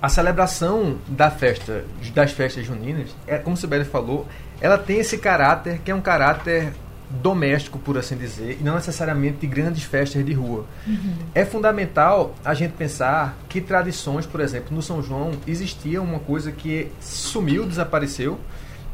[0.00, 4.26] a celebração da festa, das festas juninas, é como o Sibeli falou,
[4.60, 6.72] ela tem esse caráter que é um caráter
[7.08, 10.66] doméstico, por assim dizer, e não necessariamente de grandes festas de rua.
[10.86, 11.14] Uhum.
[11.34, 16.50] É fundamental a gente pensar que tradições, por exemplo, no São João existia uma coisa
[16.50, 18.40] que sumiu, desapareceu,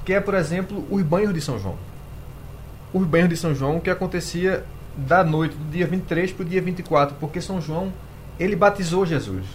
[0.04, 1.76] que é, por exemplo, os banhos de São João
[2.92, 4.64] os banhos de São João, que acontecia
[4.96, 7.92] da noite do dia 23 para o dia 24, porque São João
[8.38, 9.46] ele batizou Jesus.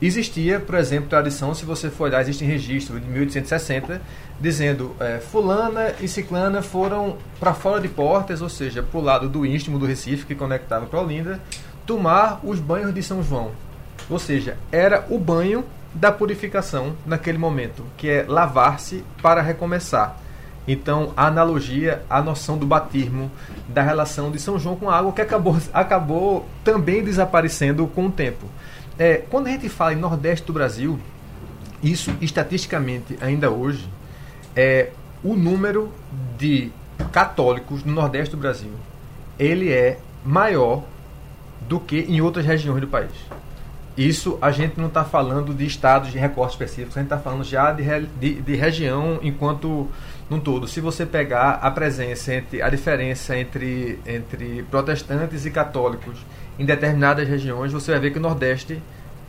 [0.00, 4.00] Existia, por exemplo, tradição, se você for olhar, existe registro de 1860,
[4.40, 9.28] dizendo é, fulana e ciclana foram para fora de portas, ou seja, para o lado
[9.28, 11.40] do íntimo do Recife, que conectava para Olinda,
[11.86, 13.52] tomar os banhos de São João.
[14.08, 20.18] Ou seja, era o banho da purificação naquele momento, que é lavar-se para recomeçar.
[20.68, 23.30] Então, a analogia, a noção do batismo,
[23.68, 28.10] da relação de São João com a água, que acabou, acabou também desaparecendo com o
[28.10, 28.46] tempo.
[28.98, 30.98] É, quando a gente fala em Nordeste do Brasil,
[31.82, 33.88] isso estatisticamente ainda hoje
[34.56, 34.90] é
[35.22, 35.92] o número
[36.38, 36.72] de
[37.12, 38.72] católicos no Nordeste do Brasil,
[39.38, 40.82] ele é maior
[41.68, 43.12] do que em outras regiões do país.
[43.96, 47.42] Isso a gente não está falando de estados de recorte específicos, a gente está falando
[47.42, 47.82] já de,
[48.20, 49.88] de, de, região enquanto
[50.28, 50.68] num todo.
[50.68, 56.18] Se você pegar a presença entre a diferença entre, entre protestantes e católicos
[56.58, 58.82] em determinadas regiões, você vai ver que o Nordeste,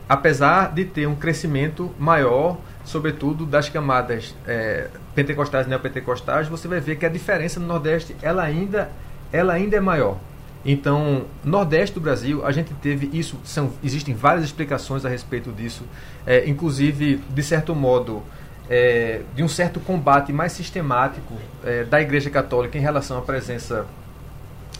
[0.06, 6.80] apesar de ter um crescimento maior, sobretudo das camadas é, pentecostais e neopentecostais, você vai
[6.80, 8.90] ver que a diferença no Nordeste ela ainda,
[9.30, 10.16] ela ainda é maior.
[10.64, 15.84] Então, Nordeste do Brasil, a gente teve isso, são, existem várias explicações a respeito disso,
[16.26, 18.22] é, inclusive, de certo modo,
[18.70, 23.86] é, de um certo combate mais sistemático é, da Igreja Católica em relação à presença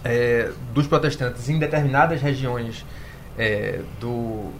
[0.02, 2.86] é, dos protestantes em determinadas regiões
[3.38, 4.50] é, do,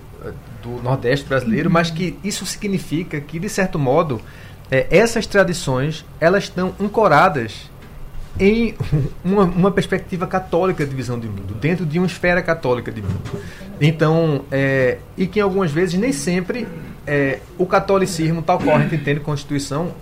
[0.62, 4.20] do Nordeste brasileiro, mas que isso significa que, de certo modo,
[4.70, 7.70] é, essas tradições elas estão ancoradas
[8.38, 8.74] em
[9.24, 13.42] uma, uma, perspectiva católica de visão de mundo, dentro de uma esfera católica de mundo.
[13.80, 16.66] Então, é, e que algumas vezes nem sempre
[17.06, 19.92] é, o catolicismo, tal qual a gente entende Constituição,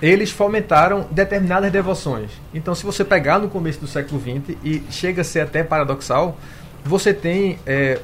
[0.00, 2.30] eles fomentaram determinadas devoções.
[2.54, 6.38] Então, se você pegar no começo do século XX, e chega a ser até paradoxal,
[6.84, 8.00] você tem é,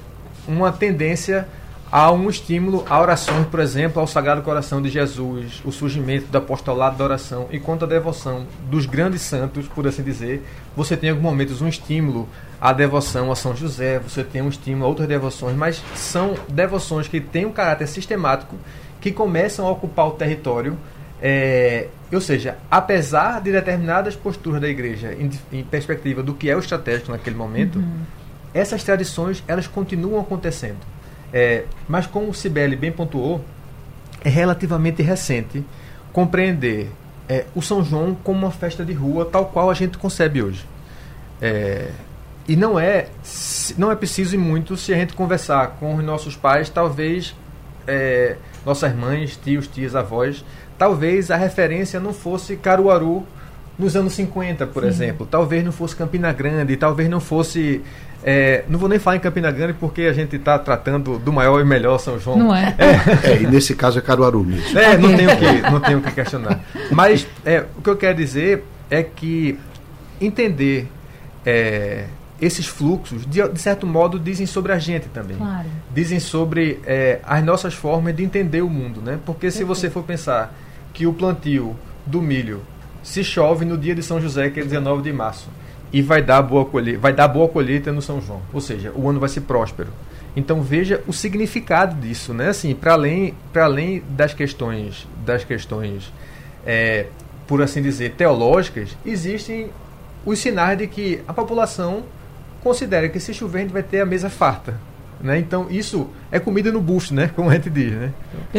[0.46, 1.46] uma tendência
[1.90, 6.36] há um estímulo a orações, por exemplo, ao Sagrado Coração de Jesus, o surgimento do
[6.36, 10.42] apostolado da oração e quanto à devoção dos grandes santos, por assim dizer,
[10.76, 12.28] você tem em alguns momentos um estímulo
[12.60, 17.06] à devoção a São José, você tem um estímulo a outras devoções, mas são devoções
[17.06, 18.56] que têm um caráter sistemático,
[19.00, 20.76] que começam a ocupar o território,
[21.22, 26.56] é, ou seja, apesar de determinadas posturas da igreja em, em, perspectiva do que é
[26.56, 28.00] o estratégico naquele momento, uhum.
[28.54, 30.78] Essas tradições elas continuam acontecendo.
[31.32, 33.44] É, mas como o Sibeli bem pontuou,
[34.24, 35.64] é relativamente recente
[36.12, 36.90] compreender
[37.28, 40.64] é, o São João como uma festa de rua tal qual a gente concebe hoje.
[41.42, 41.90] É,
[42.46, 43.08] e não é,
[43.76, 47.34] não é preciso ir muito se a gente conversar com os nossos pais, talvez
[47.86, 50.44] é, nossas mães, tios, tias, avós,
[50.78, 53.26] talvez a referência não fosse Caruaru
[53.78, 54.88] nos anos 50, por Sim.
[54.88, 55.26] exemplo.
[55.30, 57.82] Talvez não fosse Campina Grande, talvez não fosse
[58.26, 61.60] é, não vou nem falar em Campina Grande porque a gente está tratando do maior
[61.60, 62.38] e melhor São João.
[62.38, 62.74] Não é?
[62.78, 64.78] É, é e nesse caso é Caruaru mesmo.
[64.78, 66.58] É, não tenho que, não tenho que questionar.
[66.90, 69.58] Mas é, o que eu quero dizer é que
[70.18, 70.88] entender
[71.44, 72.06] é,
[72.40, 75.36] esses fluxos, de, de, certo modo, dizem sobre a gente também.
[75.36, 75.68] Claro.
[75.92, 79.02] Dizem sobre é, as nossas formas de entender o mundo.
[79.02, 79.18] Né?
[79.26, 80.54] Porque se você for pensar
[80.94, 82.62] que o plantio do milho
[83.04, 85.48] se chove no dia de São José, que é 19 de março
[85.94, 88.42] e vai dar boa colheita, vai dar boa colheita no São João.
[88.52, 89.90] Ou seja, o ano vai ser próspero.
[90.34, 92.48] Então veja o significado disso, né?
[92.48, 96.12] Assim, para além, para além das questões, das questões,
[96.66, 97.06] é,
[97.46, 99.70] por assim dizer, teológicas, existem
[100.26, 102.02] os sinais de que a população
[102.60, 104.74] considera que se chover a gente vai ter a mesa farta.
[105.20, 105.38] Né?
[105.38, 107.30] Então, isso é comida no bucho, né?
[107.34, 108.12] Como a gente diz, né?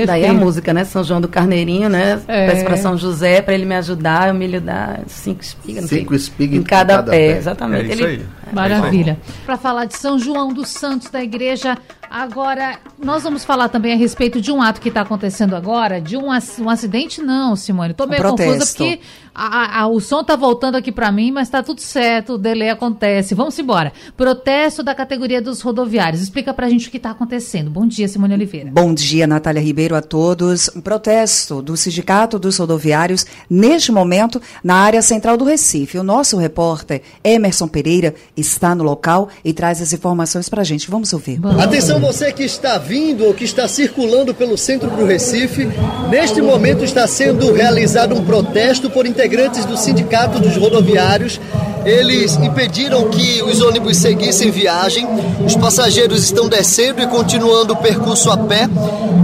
[0.05, 0.83] Daí a música, né?
[0.83, 2.19] São João do Carneirinho, né?
[2.27, 2.47] É.
[2.49, 5.85] Peço para São José para ele me ajudar, eu me lhe dar cinco espigas.
[5.85, 7.91] Cinco espigas em cada, cada pé, pé, exatamente.
[7.91, 8.25] É isso aí.
[8.51, 9.17] Maravilha.
[9.45, 11.77] Para falar de São João dos Santos da Igreja,
[12.15, 16.15] agora nós vamos falar também a respeito de um ato que está acontecendo agora, de
[16.15, 17.91] um, um acidente, não, Simone.
[17.91, 18.99] Estou meio um confusa porque
[19.33, 22.69] a, a, o som está voltando aqui para mim, mas está tudo certo, o delay
[22.69, 23.35] acontece.
[23.35, 23.91] Vamos embora.
[24.15, 26.21] Protesto da categoria dos rodoviários.
[26.21, 27.69] Explica para a gente o que está acontecendo.
[27.69, 28.71] Bom dia, Simone Oliveira.
[28.71, 30.69] Bom dia, Natália Ribeiro, a todos.
[30.73, 35.97] Um protesto do Sindicato dos Rodoviários, neste momento, na área central do Recife.
[35.97, 40.89] O nosso repórter, Emerson Pereira, está no local e traz as informações para a gente.
[40.89, 41.39] Vamos ouvir.
[41.39, 41.59] Bom.
[41.59, 45.67] Atenção você que está vindo ou que está circulando pelo centro do Recife.
[46.07, 51.41] Neste momento está sendo realizado um protesto por integrantes do Sindicato dos Rodoviários.
[51.83, 55.07] Eles impediram que os ônibus seguissem viagem.
[55.43, 58.69] Os passageiros estão descendo e continuando o percurso a pé.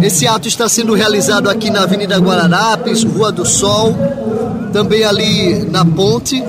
[0.01, 3.95] Esse ato está sendo realizado aqui na Avenida Guararapes, Rua do Sol,
[4.73, 6.43] também ali na ponte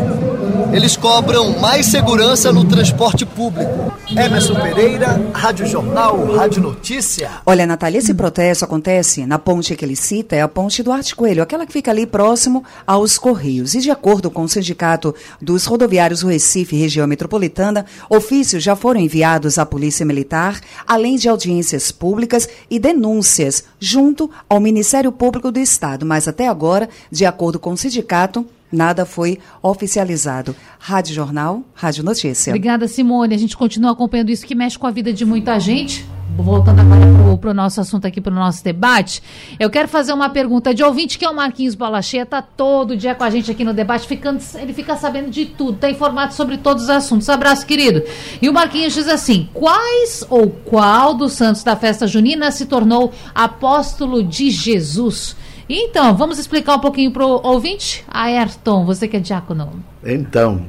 [0.72, 3.92] eles cobram mais segurança no transporte público.
[4.10, 7.30] Emerson Pereira, Rádio Jornal, Rádio Notícia.
[7.44, 11.14] Olha, Natália, esse protesto acontece na ponte que ele cita, é a ponte do Arte
[11.14, 13.74] Coelho, aquela que fica ali próximo aos Correios.
[13.74, 19.00] E de acordo com o Sindicato dos Rodoviários do Recife, região metropolitana, ofícios já foram
[19.00, 25.58] enviados à Polícia Militar, além de audiências públicas e denúncias junto ao Ministério Público do
[25.58, 26.06] Estado.
[26.06, 30.56] Mas até agora, de acordo com o sindicato, nada foi oficializado.
[30.78, 32.50] Rádio Jornal, Rádio Notícia.
[32.50, 33.34] Obrigada, Simone.
[33.34, 36.04] A gente continua acompanhando isso que mexe com a vida de muita gente.
[36.36, 39.22] voltando agora para o nosso assunto aqui, para o nosso debate,
[39.58, 43.14] eu quero fazer uma pergunta de ouvinte, que é o Marquinhos Balachia, tá todo dia
[43.14, 46.56] com a gente aqui no debate, ficando, ele fica sabendo de tudo, tá informado sobre
[46.56, 47.28] todos os assuntos.
[47.28, 48.02] Abraço, querido.
[48.40, 53.12] E o Marquinhos diz assim: quais ou qual dos santos da festa junina se tornou
[53.34, 55.36] apóstolo de Jesus?
[55.68, 58.04] Então, vamos explicar um pouquinho para o ouvinte?
[58.08, 59.82] Ayrton, você que é diácono.
[60.04, 60.66] Então,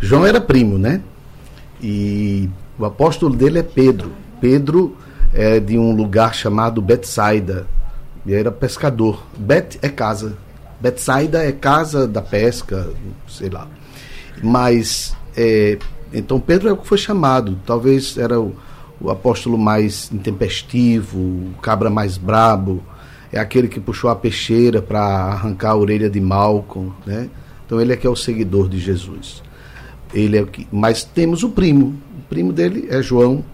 [0.00, 1.00] João era primo, né?
[1.82, 4.12] E o apóstolo dele é Pedro.
[4.40, 4.96] Pedro
[5.32, 7.66] é de um lugar chamado Betsaida.
[8.26, 9.22] E era pescador.
[9.36, 10.36] Bet é casa.
[10.80, 12.90] Betsaida é casa da pesca,
[13.28, 13.68] sei lá.
[14.42, 15.78] Mas, é,
[16.12, 17.58] então Pedro é o que foi chamado.
[17.66, 18.54] Talvez era o,
[19.00, 22.82] o apóstolo mais intempestivo, o cabra mais brabo.
[23.34, 27.28] É aquele que puxou a peixeira para arrancar a orelha de Malcolm, né?
[27.66, 29.42] Então ele é que é o seguidor de Jesus.
[30.14, 31.98] Ele é o que, mas temos o primo.
[32.16, 33.44] O primo dele é João,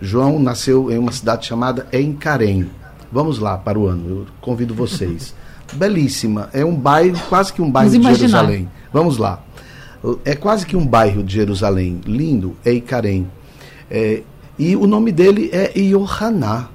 [0.00, 2.70] João nasceu em uma cidade chamada Encarém.
[3.12, 5.34] Vamos lá para o ano, eu convido vocês.
[5.74, 8.38] Belíssima, é um bairro, quase que um bairro Vamos de imaginar.
[8.38, 8.70] Jerusalém.
[8.90, 9.44] Vamos lá.
[10.24, 12.00] É quase que um bairro de Jerusalém.
[12.06, 13.30] Lindo, é Icarém.
[13.90, 14.22] É,
[14.58, 16.70] e o nome dele é Iohaná.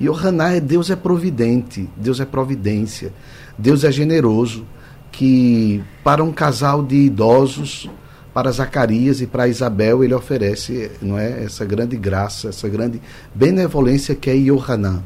[0.00, 3.12] Iohaná é Deus é providente, Deus é providência,
[3.56, 4.64] Deus é generoso,
[5.10, 7.90] que para um casal de idosos
[8.32, 13.00] para Zacarias e para Isabel ele oferece não é essa grande graça, essa grande
[13.34, 15.02] benevolência que é Yohanan.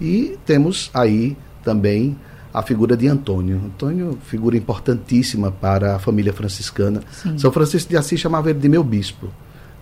[0.00, 2.16] E temos aí também
[2.52, 3.60] a figura de Antônio.
[3.64, 7.00] Antônio, figura importantíssima para a família franciscana.
[7.10, 7.36] Sim.
[7.36, 9.28] São Francisco de Assis chamava ele de meu bispo,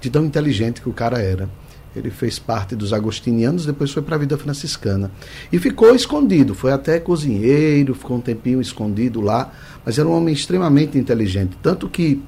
[0.00, 1.50] de tão inteligente que o cara era.
[1.94, 5.10] Ele fez parte dos agostinianos, depois foi para a vida franciscana.
[5.52, 9.52] E ficou escondido, foi até cozinheiro, ficou um tempinho escondido lá,
[9.84, 11.56] mas era um homem extremamente inteligente.
[11.62, 12.22] Tanto que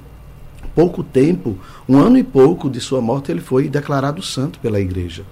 [0.75, 1.57] pouco tempo,
[1.89, 5.23] um ano e pouco de sua morte, ele foi declarado santo pela igreja.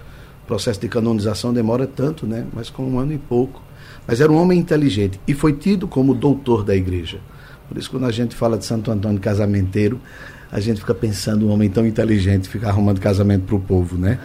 [0.42, 2.46] O processo de canonização demora tanto, né?
[2.52, 3.62] Mas com um ano e pouco.
[4.06, 7.20] Mas era um homem inteligente e foi tido como doutor da igreja.
[7.68, 9.98] Por isso, quando a gente fala de Santo Antônio casamenteiro,
[10.54, 14.20] a gente fica pensando um homem tão inteligente ficar arrumando casamento para o povo, né?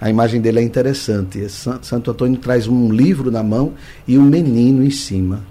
[0.00, 1.48] A imagem dele é interessante.
[1.48, 3.72] Santo Antônio traz um livro na mão
[4.06, 5.42] e um menino em cima.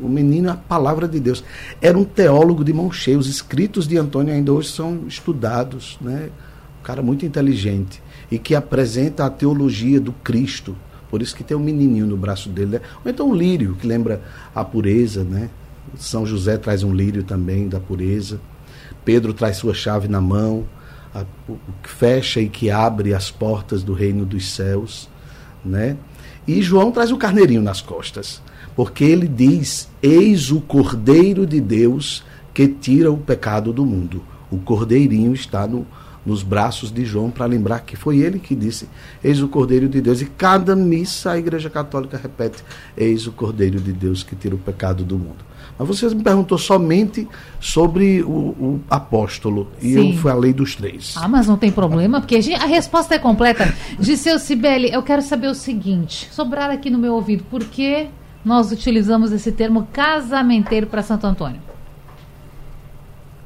[0.00, 1.44] O menino é a palavra de Deus.
[1.80, 3.16] Era um teólogo de mão cheia.
[3.16, 5.96] Os escritos de Antônio ainda hoje são estudados.
[6.00, 6.30] Né?
[6.80, 8.02] Um cara muito inteligente.
[8.28, 10.76] E que apresenta a teologia do Cristo.
[11.08, 12.72] Por isso que tem um menininho no braço dele.
[12.72, 12.80] Né?
[13.04, 14.20] Ou então um lírio, que lembra
[14.52, 15.22] a pureza.
[15.22, 15.48] Né?
[15.96, 18.40] São José traz um lírio também da pureza.
[19.04, 20.64] Pedro traz sua chave na mão,
[21.14, 25.08] a, o que fecha e que abre as portas do reino dos céus.
[25.64, 25.96] Né?
[26.46, 28.42] E João traz o carneirinho nas costas
[28.76, 34.22] porque ele diz: Eis o Cordeiro de Deus que tira o pecado do mundo.
[34.50, 35.84] O cordeirinho está no,
[36.24, 38.86] nos braços de João para lembrar que foi ele que disse:
[39.24, 40.20] Eis o Cordeiro de Deus.
[40.20, 42.62] E cada missa a Igreja Católica repete:
[42.96, 45.44] Eis o Cordeiro de Deus que tira o pecado do mundo.
[45.78, 47.28] Mas você me perguntou somente
[47.60, 49.68] sobre o, o apóstolo.
[49.80, 50.12] E Sim.
[50.12, 51.14] eu falei dos três.
[51.16, 53.74] Ah, mas não tem problema, porque a resposta é completa.
[54.00, 58.08] Giseu Sibeli, eu quero saber o seguinte: sobrar aqui no meu ouvido, por que
[58.44, 61.60] nós utilizamos esse termo casamenteiro para Santo Antônio?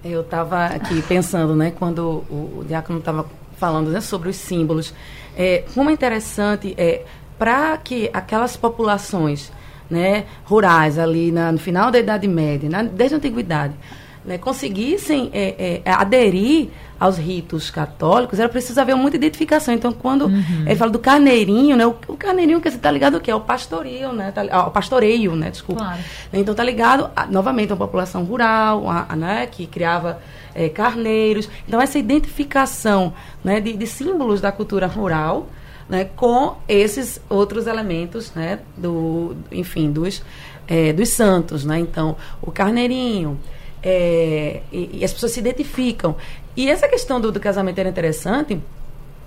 [0.04, 4.94] Eu estava aqui pensando, né, quando o, o diácono estava falando né, sobre os símbolos.
[5.36, 7.04] É, como é interessante, é,
[7.38, 9.52] para que aquelas populações
[9.90, 13.74] né, rurais ali na, no final da Idade Média, na, desde a Antiguidade,
[14.24, 19.72] né, conseguissem é, é, aderir aos ritos católicos, era preciso haver muita identificação.
[19.72, 20.64] Então, quando uhum.
[20.66, 23.30] ele fala do carneirinho, né, o, o carneirinho que você está ligado ao quê?
[23.30, 24.30] Ao pastoreio, né?
[24.30, 25.50] Tá, ao pastoreio, né?
[25.50, 25.82] Desculpa.
[25.82, 26.00] Claro.
[26.30, 30.20] Então, está ligado, a, novamente, a uma população rural, a, a, né, que criava
[30.54, 31.48] é, carneiros.
[31.66, 35.46] Então, essa identificação né, de, de símbolos da cultura rural,
[35.90, 40.22] né, com esses outros elementos, né, do, enfim, dos,
[40.68, 41.80] é, dos santos, né?
[41.80, 43.38] Então, o carneirinho,
[43.82, 46.14] é, e, e, as pessoas se identificam.
[46.56, 48.60] E essa questão do, do casamento era interessante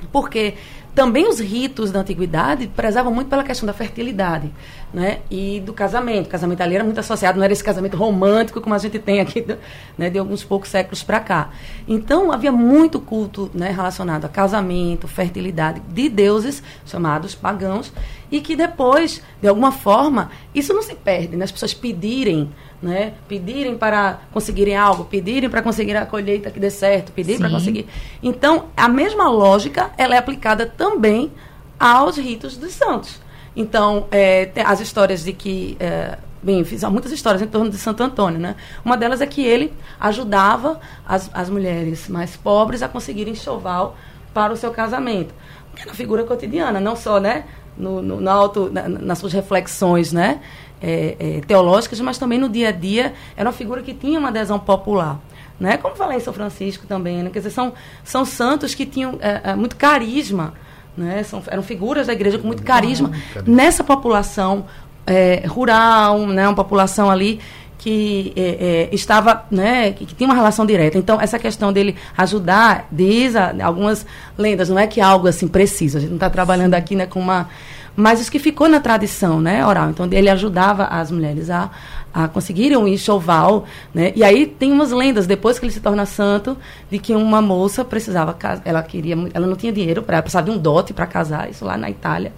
[0.09, 0.53] porque
[0.95, 4.51] também os ritos da antiguidade prezavam muito pela questão da fertilidade,
[4.93, 5.19] né?
[5.29, 6.27] E do casamento.
[6.27, 9.19] O casamento ali era muito associado, não era esse casamento romântico como a gente tem
[9.19, 9.43] aqui,
[9.97, 11.49] né, de alguns poucos séculos para cá.
[11.87, 17.91] Então havia muito culto, né, relacionado a casamento, fertilidade de deuses chamados pagãos
[18.31, 21.45] e que depois, de alguma forma, isso não se perde, né?
[21.45, 22.51] As pessoas pedirem
[22.83, 23.13] né?
[23.27, 27.87] Pedirem para conseguirem algo, pedirem para conseguir a colheita que dê certo, pedir para conseguir.
[28.21, 31.31] Então, a mesma lógica ela é aplicada também
[31.79, 33.21] aos ritos dos santos.
[33.55, 38.03] Então, é, as histórias de que é, bem, fiz muitas histórias em torno de Santo
[38.03, 38.55] Antônio, né?
[38.83, 43.95] Uma delas é que ele ajudava as, as mulheres mais pobres a conseguirem enxoval
[44.33, 45.33] para o seu casamento.
[45.73, 47.45] que era uma figura cotidiana, não só, né?
[47.77, 50.41] No, no, no alto, na, nas suas reflexões, né?
[50.85, 54.27] É, é, teológicas, mas também no dia a dia era uma figura que tinha uma
[54.27, 55.17] adesão popular.
[55.57, 55.77] Né?
[55.77, 57.29] Como falei em São Francisco também, né?
[57.29, 57.71] quer dizer, são,
[58.03, 60.53] são santos que tinham é, é muito carisma,
[60.97, 61.23] né?
[61.23, 63.11] são, eram figuras da igreja com muito carisma
[63.45, 64.65] nessa população
[65.07, 66.45] é, rural, né?
[66.45, 67.39] uma população ali
[67.83, 70.97] que é, é, estava, né, que, que, tinha uma relação direta.
[70.97, 74.05] Então, essa questão dele ajudar, diz a, algumas
[74.37, 77.19] lendas, não é que algo assim preciso, a gente não está trabalhando aqui né, com
[77.19, 77.49] uma.
[77.95, 79.89] Mas isso que ficou na tradição né, oral.
[79.89, 81.69] Então, ele ajudava as mulheres a,
[82.13, 83.65] a conseguirem um enxoval.
[83.93, 84.11] Né?
[84.15, 86.57] E aí tem umas lendas, depois que ele se torna santo,
[86.89, 88.35] de que uma moça precisava,
[88.65, 91.77] ela queria, ela não tinha dinheiro, para precisava de um dote para casar, isso lá
[91.77, 92.33] na Itália,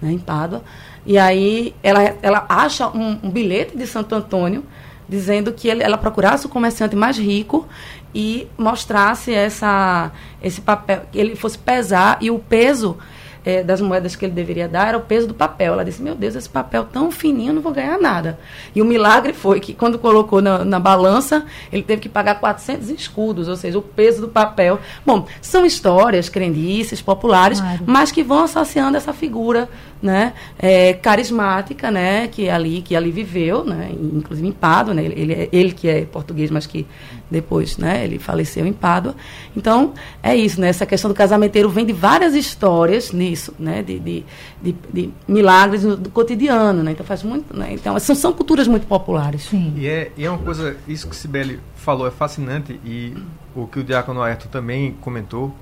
[0.00, 0.62] né, em Pádua.
[1.04, 4.64] E aí ela, ela acha um, um bilhete de Santo Antônio
[5.06, 7.68] dizendo que ele, ela procurasse o comerciante mais rico
[8.14, 10.10] e mostrasse essa,
[10.42, 12.96] esse papel, que ele fosse pesar e o peso
[13.44, 15.74] é, das moedas que ele deveria dar era o peso do papel.
[15.74, 18.38] Ela disse: Meu Deus, esse papel tão fininho, eu não vou ganhar nada.
[18.74, 22.90] E o milagre foi que, quando colocou na, na balança, ele teve que pagar 400
[22.90, 24.78] escudos, ou seja, o peso do papel.
[25.04, 27.84] Bom, são histórias, crendices populares, claro.
[27.86, 29.68] mas que vão associando essa figura
[30.04, 35.14] né, é, carismática, né, que ali que ali viveu, né, inclusive em Pádua, né, ele,
[35.18, 36.86] ele, ele, que é português, mas que
[37.30, 39.14] depois, né, ele faleceu em Pádua.
[39.56, 43.98] Então é isso, né, essa questão do casamenteiro vem de várias histórias nisso, né, de,
[43.98, 44.24] de,
[44.62, 48.68] de, de milagres do, do, cotidiano, né, então faz muito, né, então são, são culturas
[48.68, 49.42] muito populares.
[49.42, 49.74] Sim.
[49.76, 53.14] E é, e é uma coisa, isso que Sibeli falou é fascinante e
[53.54, 55.54] o que o diácono Ayrton também comentou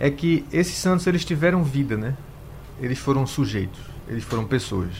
[0.00, 2.14] é que esses santos eles tiveram vida, né?
[2.80, 4.90] eles foram sujeitos, eles foram pessoas.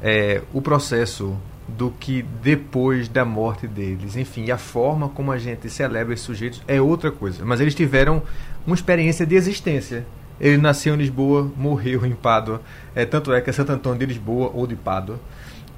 [0.00, 1.36] É, o processo
[1.68, 6.62] do que depois da morte deles, enfim, a forma como a gente celebra esses sujeitos
[6.66, 7.44] é outra coisa.
[7.44, 8.22] Mas eles tiveram
[8.66, 10.04] uma experiência de existência.
[10.40, 12.60] Ele nasceu em Lisboa, morreu em Pádua.
[12.94, 15.20] É, tanto é que é Santo Antônio de Lisboa ou de Pádua.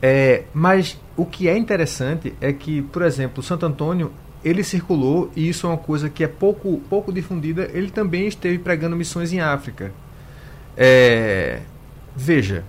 [0.00, 4.12] É, mas o que é interessante é que, por exemplo, Santo Antônio
[4.44, 7.70] ele circulou e isso é uma coisa que é pouco pouco difundida.
[7.72, 9.92] Ele também esteve pregando missões em África.
[10.76, 11.60] É,
[12.14, 12.64] veja,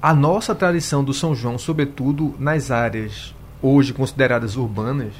[0.00, 5.12] a nossa tradição do São João, sobretudo nas áreas hoje consideradas urbanas,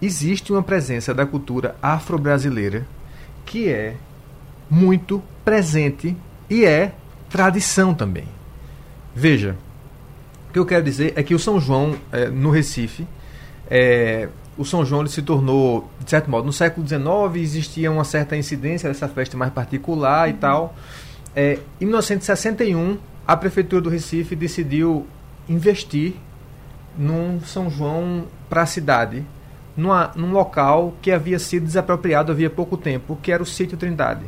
[0.00, 2.86] existe uma presença da cultura afro-brasileira
[3.44, 3.96] que é
[4.70, 6.16] muito presente
[6.48, 6.92] e é
[7.28, 8.24] tradição também.
[9.14, 9.56] Veja,
[10.48, 13.06] o que eu quero dizer é que o São João, é, no Recife,
[13.68, 17.04] é, o São João se tornou, de certo modo, no século XIX
[17.36, 20.74] existia uma certa incidência dessa festa mais particular e tal.
[21.34, 25.06] É, em 1961, a Prefeitura do Recife decidiu
[25.48, 26.14] investir
[26.96, 29.24] num São João para a cidade,
[29.76, 34.24] numa, num local que havia sido desapropriado havia pouco tempo, que era o Sítio Trindade,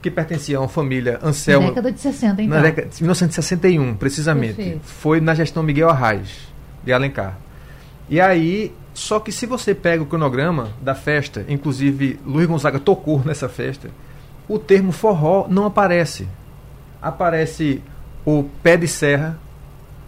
[0.00, 1.66] que pertencia a uma família Anselmo.
[1.66, 2.56] Na década de 60, então.
[2.56, 4.54] Na década de 1961, precisamente.
[4.54, 4.80] Perfeito.
[4.84, 6.48] Foi na gestão Miguel Arraes,
[6.82, 7.38] de Alencar.
[8.08, 13.22] E aí, só que se você pega o cronograma da festa, inclusive Luiz Gonzaga tocou
[13.24, 13.90] nessa festa,
[14.48, 16.26] o termo forró não aparece.
[17.00, 17.82] Aparece
[18.24, 19.38] o pé de serra,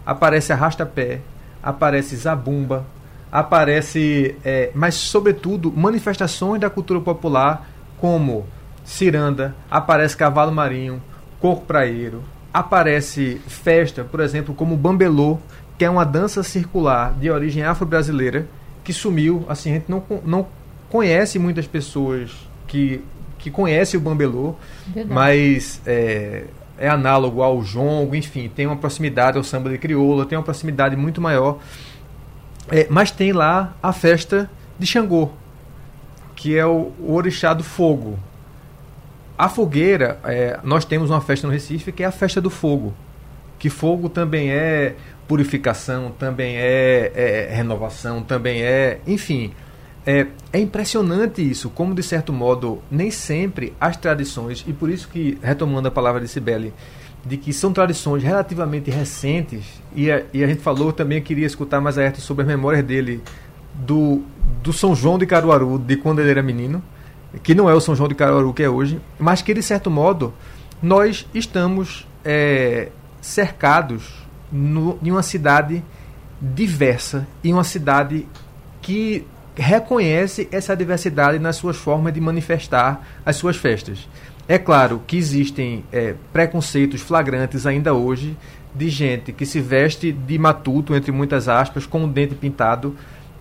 [0.05, 1.21] aparece arrasta-pé,
[1.61, 2.85] aparece zabumba,
[3.31, 8.45] aparece, é, mas sobretudo manifestações da cultura popular como
[8.83, 11.01] ciranda, aparece cavalo marinho,
[11.39, 12.23] coco praeiro,
[12.53, 15.39] aparece festa, por exemplo, como bambelô,
[15.77, 18.47] que é uma dança circular de origem afro-brasileira
[18.83, 20.47] que sumiu, assim, a gente não, não
[20.89, 22.31] conhece muitas pessoas
[22.67, 23.03] que
[23.41, 25.11] que conhece o bambelô, Verdade.
[25.11, 26.43] mas é,
[26.81, 30.95] é, análogo ao jongo, enfim, tem uma proximidade ao samba de crioula, tem uma proximidade
[30.95, 31.59] muito maior.
[32.69, 35.29] É, mas tem lá a festa de Xangô,
[36.35, 38.17] que é o, orixá do fogo.
[39.37, 42.93] A fogueira, é, nós temos uma festa no Recife que é a festa do fogo,
[43.59, 44.95] que fogo também é
[45.27, 49.53] purificação, também é, é renovação, também é, enfim,
[50.05, 55.07] é, é impressionante isso, como de certo modo nem sempre as tradições, e por isso
[55.07, 56.73] que, retomando a palavra de Sibeli,
[57.23, 61.79] de que são tradições relativamente recentes, e a, e a gente falou também, queria escutar
[61.79, 63.21] mais a sobre as memórias dele
[63.75, 64.23] do,
[64.63, 66.83] do São João de Caruaru, de quando ele era menino,
[67.43, 69.89] que não é o São João de Caruaru que é hoje, mas que de certo
[69.89, 70.33] modo
[70.81, 72.89] nós estamos é,
[73.21, 74.13] cercados
[74.51, 75.83] no, em uma cidade
[76.41, 78.27] diversa, em uma cidade
[78.81, 79.25] que
[79.61, 84.07] reconhece essa diversidade nas suas formas de manifestar as suas festas.
[84.47, 88.35] É claro que existem é, preconceitos flagrantes ainda hoje
[88.73, 92.95] de gente que se veste de matuto, entre muitas aspas, com o dente pintado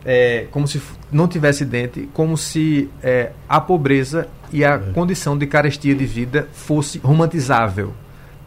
[0.05, 5.47] é, como se não tivesse dente, como se é, a pobreza e a condição de
[5.47, 7.93] carestia de vida fosse romantizável.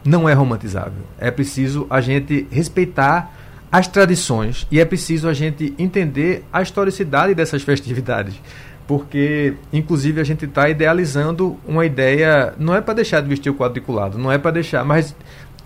[0.04, 1.02] Não é romantizável.
[1.18, 3.33] É preciso a gente respeitar
[3.74, 8.40] as tradições e é preciso a gente entender a historicidade dessas festividades.
[8.86, 12.54] Porque, inclusive, a gente está idealizando uma ideia.
[12.56, 15.16] Não é para deixar de vestir o quadriculado, não é para deixar, mas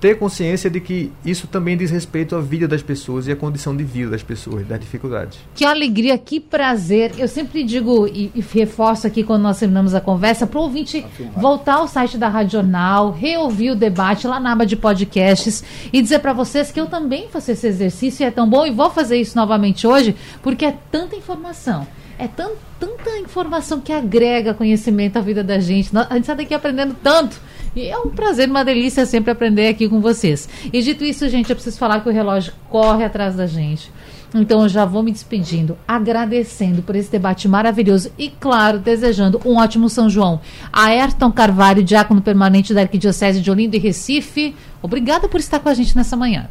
[0.01, 3.76] ter consciência de que isso também diz respeito à vida das pessoas e à condição
[3.76, 5.38] de vida das pessoas, das dificuldades.
[5.55, 7.12] Que alegria, que prazer.
[7.18, 11.05] Eu sempre digo e, e reforço aqui quando nós terminamos a conversa para o ouvinte
[11.36, 16.01] voltar ao site da Rádio Jornal, reouvir o debate lá na aba de podcasts e
[16.01, 18.90] dizer para vocês que eu também faço esse exercício e é tão bom e vou
[18.90, 21.86] fazer isso novamente hoje porque é tanta informação.
[22.18, 25.90] É tão, tanta informação que agrega conhecimento à vida da gente.
[25.96, 27.40] A gente sai daqui aprendendo tanto.
[27.79, 30.49] E é um prazer, uma delícia sempre aprender aqui com vocês.
[30.72, 33.93] E dito isso, gente, eu preciso falar que o relógio corre atrás da gente.
[34.35, 39.59] Então eu já vou me despedindo, agradecendo por esse debate maravilhoso e, claro, desejando um
[39.59, 40.41] ótimo São João.
[40.72, 45.68] A Ayrton Carvalho, diácono permanente da Arquidiocese de Olinda e Recife, obrigada por estar com
[45.68, 46.49] a gente nessa manhã.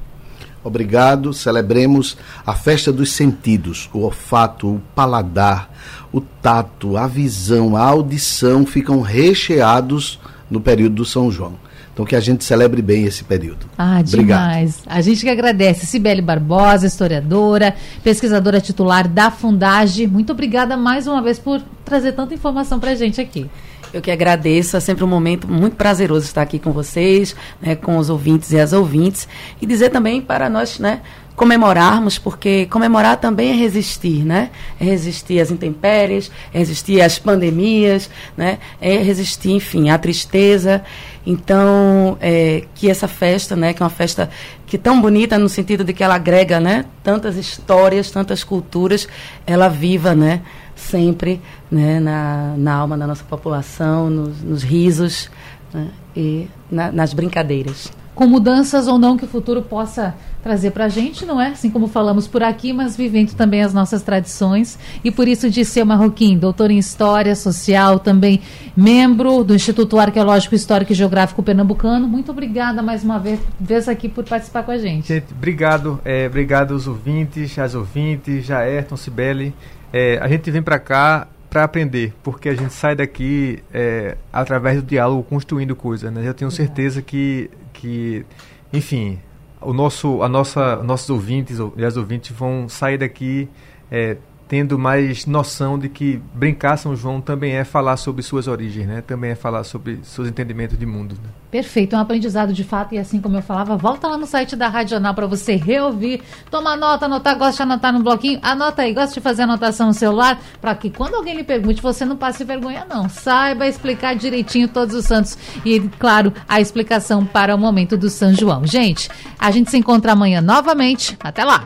[0.63, 1.34] Obrigado.
[1.34, 3.89] Celebremos a festa dos sentidos.
[3.93, 5.69] O olfato, o paladar,
[6.09, 10.19] o tato, a visão, a audição ficam recheados
[10.49, 11.55] no período do São João.
[11.93, 13.65] Então que a gente celebre bem esse período.
[13.75, 14.81] Ah, demais.
[14.81, 14.95] Obrigado.
[14.97, 15.87] A gente que agradece.
[15.87, 17.73] Cibele Barbosa, historiadora,
[18.03, 20.05] pesquisadora titular da Fundage.
[20.05, 23.49] Muito obrigada mais uma vez por trazer tanta informação para a gente aqui.
[23.91, 27.97] Eu que agradeço, é sempre um momento muito prazeroso estar aqui com vocês, né, com
[27.97, 29.27] os ouvintes e as ouvintes,
[29.61, 31.01] e dizer também para nós, né,
[31.38, 34.49] comemorarmos, porque comemorar também é resistir, né?
[34.81, 38.57] É resistir às intempéries, é resistir às pandemias, né?
[38.81, 40.83] É resistir, enfim, à tristeza.
[41.23, 44.31] Então, é, que essa festa, né, que é uma festa
[44.65, 49.07] que é tão bonita no sentido de que ela agrega, né, tantas histórias, tantas culturas,
[49.45, 50.41] ela viva, né,
[50.75, 55.29] sempre, né, na, na alma da nossa população, nos, nos risos
[55.73, 60.86] né, e na, nas brincadeiras com mudanças ou não que o futuro possa trazer para
[60.86, 61.49] a gente, não é?
[61.49, 64.80] Assim como falamos por aqui, mas vivendo também as nossas tradições.
[65.03, 68.41] E por isso, Disseu Marroquim, doutor em História Social, também
[68.76, 72.07] membro do Instituto Arqueológico Histórico e Geográfico Pernambucano.
[72.07, 75.09] Muito obrigada mais uma vez, vez aqui por participar com a gente.
[75.09, 75.99] Gente, obrigado.
[76.03, 79.53] É, obrigado aos ouvintes, às ouvintes, Jairton, Cibele.
[79.93, 84.82] É, a gente vem para cá para aprender, porque a gente sai daqui é, através
[84.82, 86.11] do diálogo construindo coisas.
[86.11, 86.28] Né?
[86.28, 88.25] Eu tenho certeza que que,
[88.73, 89.19] enfim,
[89.61, 93.47] o nosso, a nossa, nossos ouvintes e as ouvintes vão sair daqui
[93.91, 94.17] é,
[94.47, 99.01] tendo mais noção de que brincar São João também é falar sobre suas origens, né?
[99.01, 101.15] Também é falar sobre seus entendimentos de mundo.
[101.15, 101.29] Né?
[101.51, 104.67] Perfeito, um aprendizado de fato e assim como eu falava, volta lá no site da
[104.67, 108.93] Rádio Jornal para você reouvir, tomar nota, anotar, gosta de anotar no bloquinho, anota aí,
[108.93, 112.43] gosta de fazer anotação no celular, para que quando alguém lhe pergunte, você não passe
[112.43, 117.97] vergonha não, saiba explicar direitinho todos os santos e, claro, a explicação para o momento
[117.97, 118.65] do São João.
[118.65, 121.65] Gente, a gente se encontra amanhã novamente, até lá!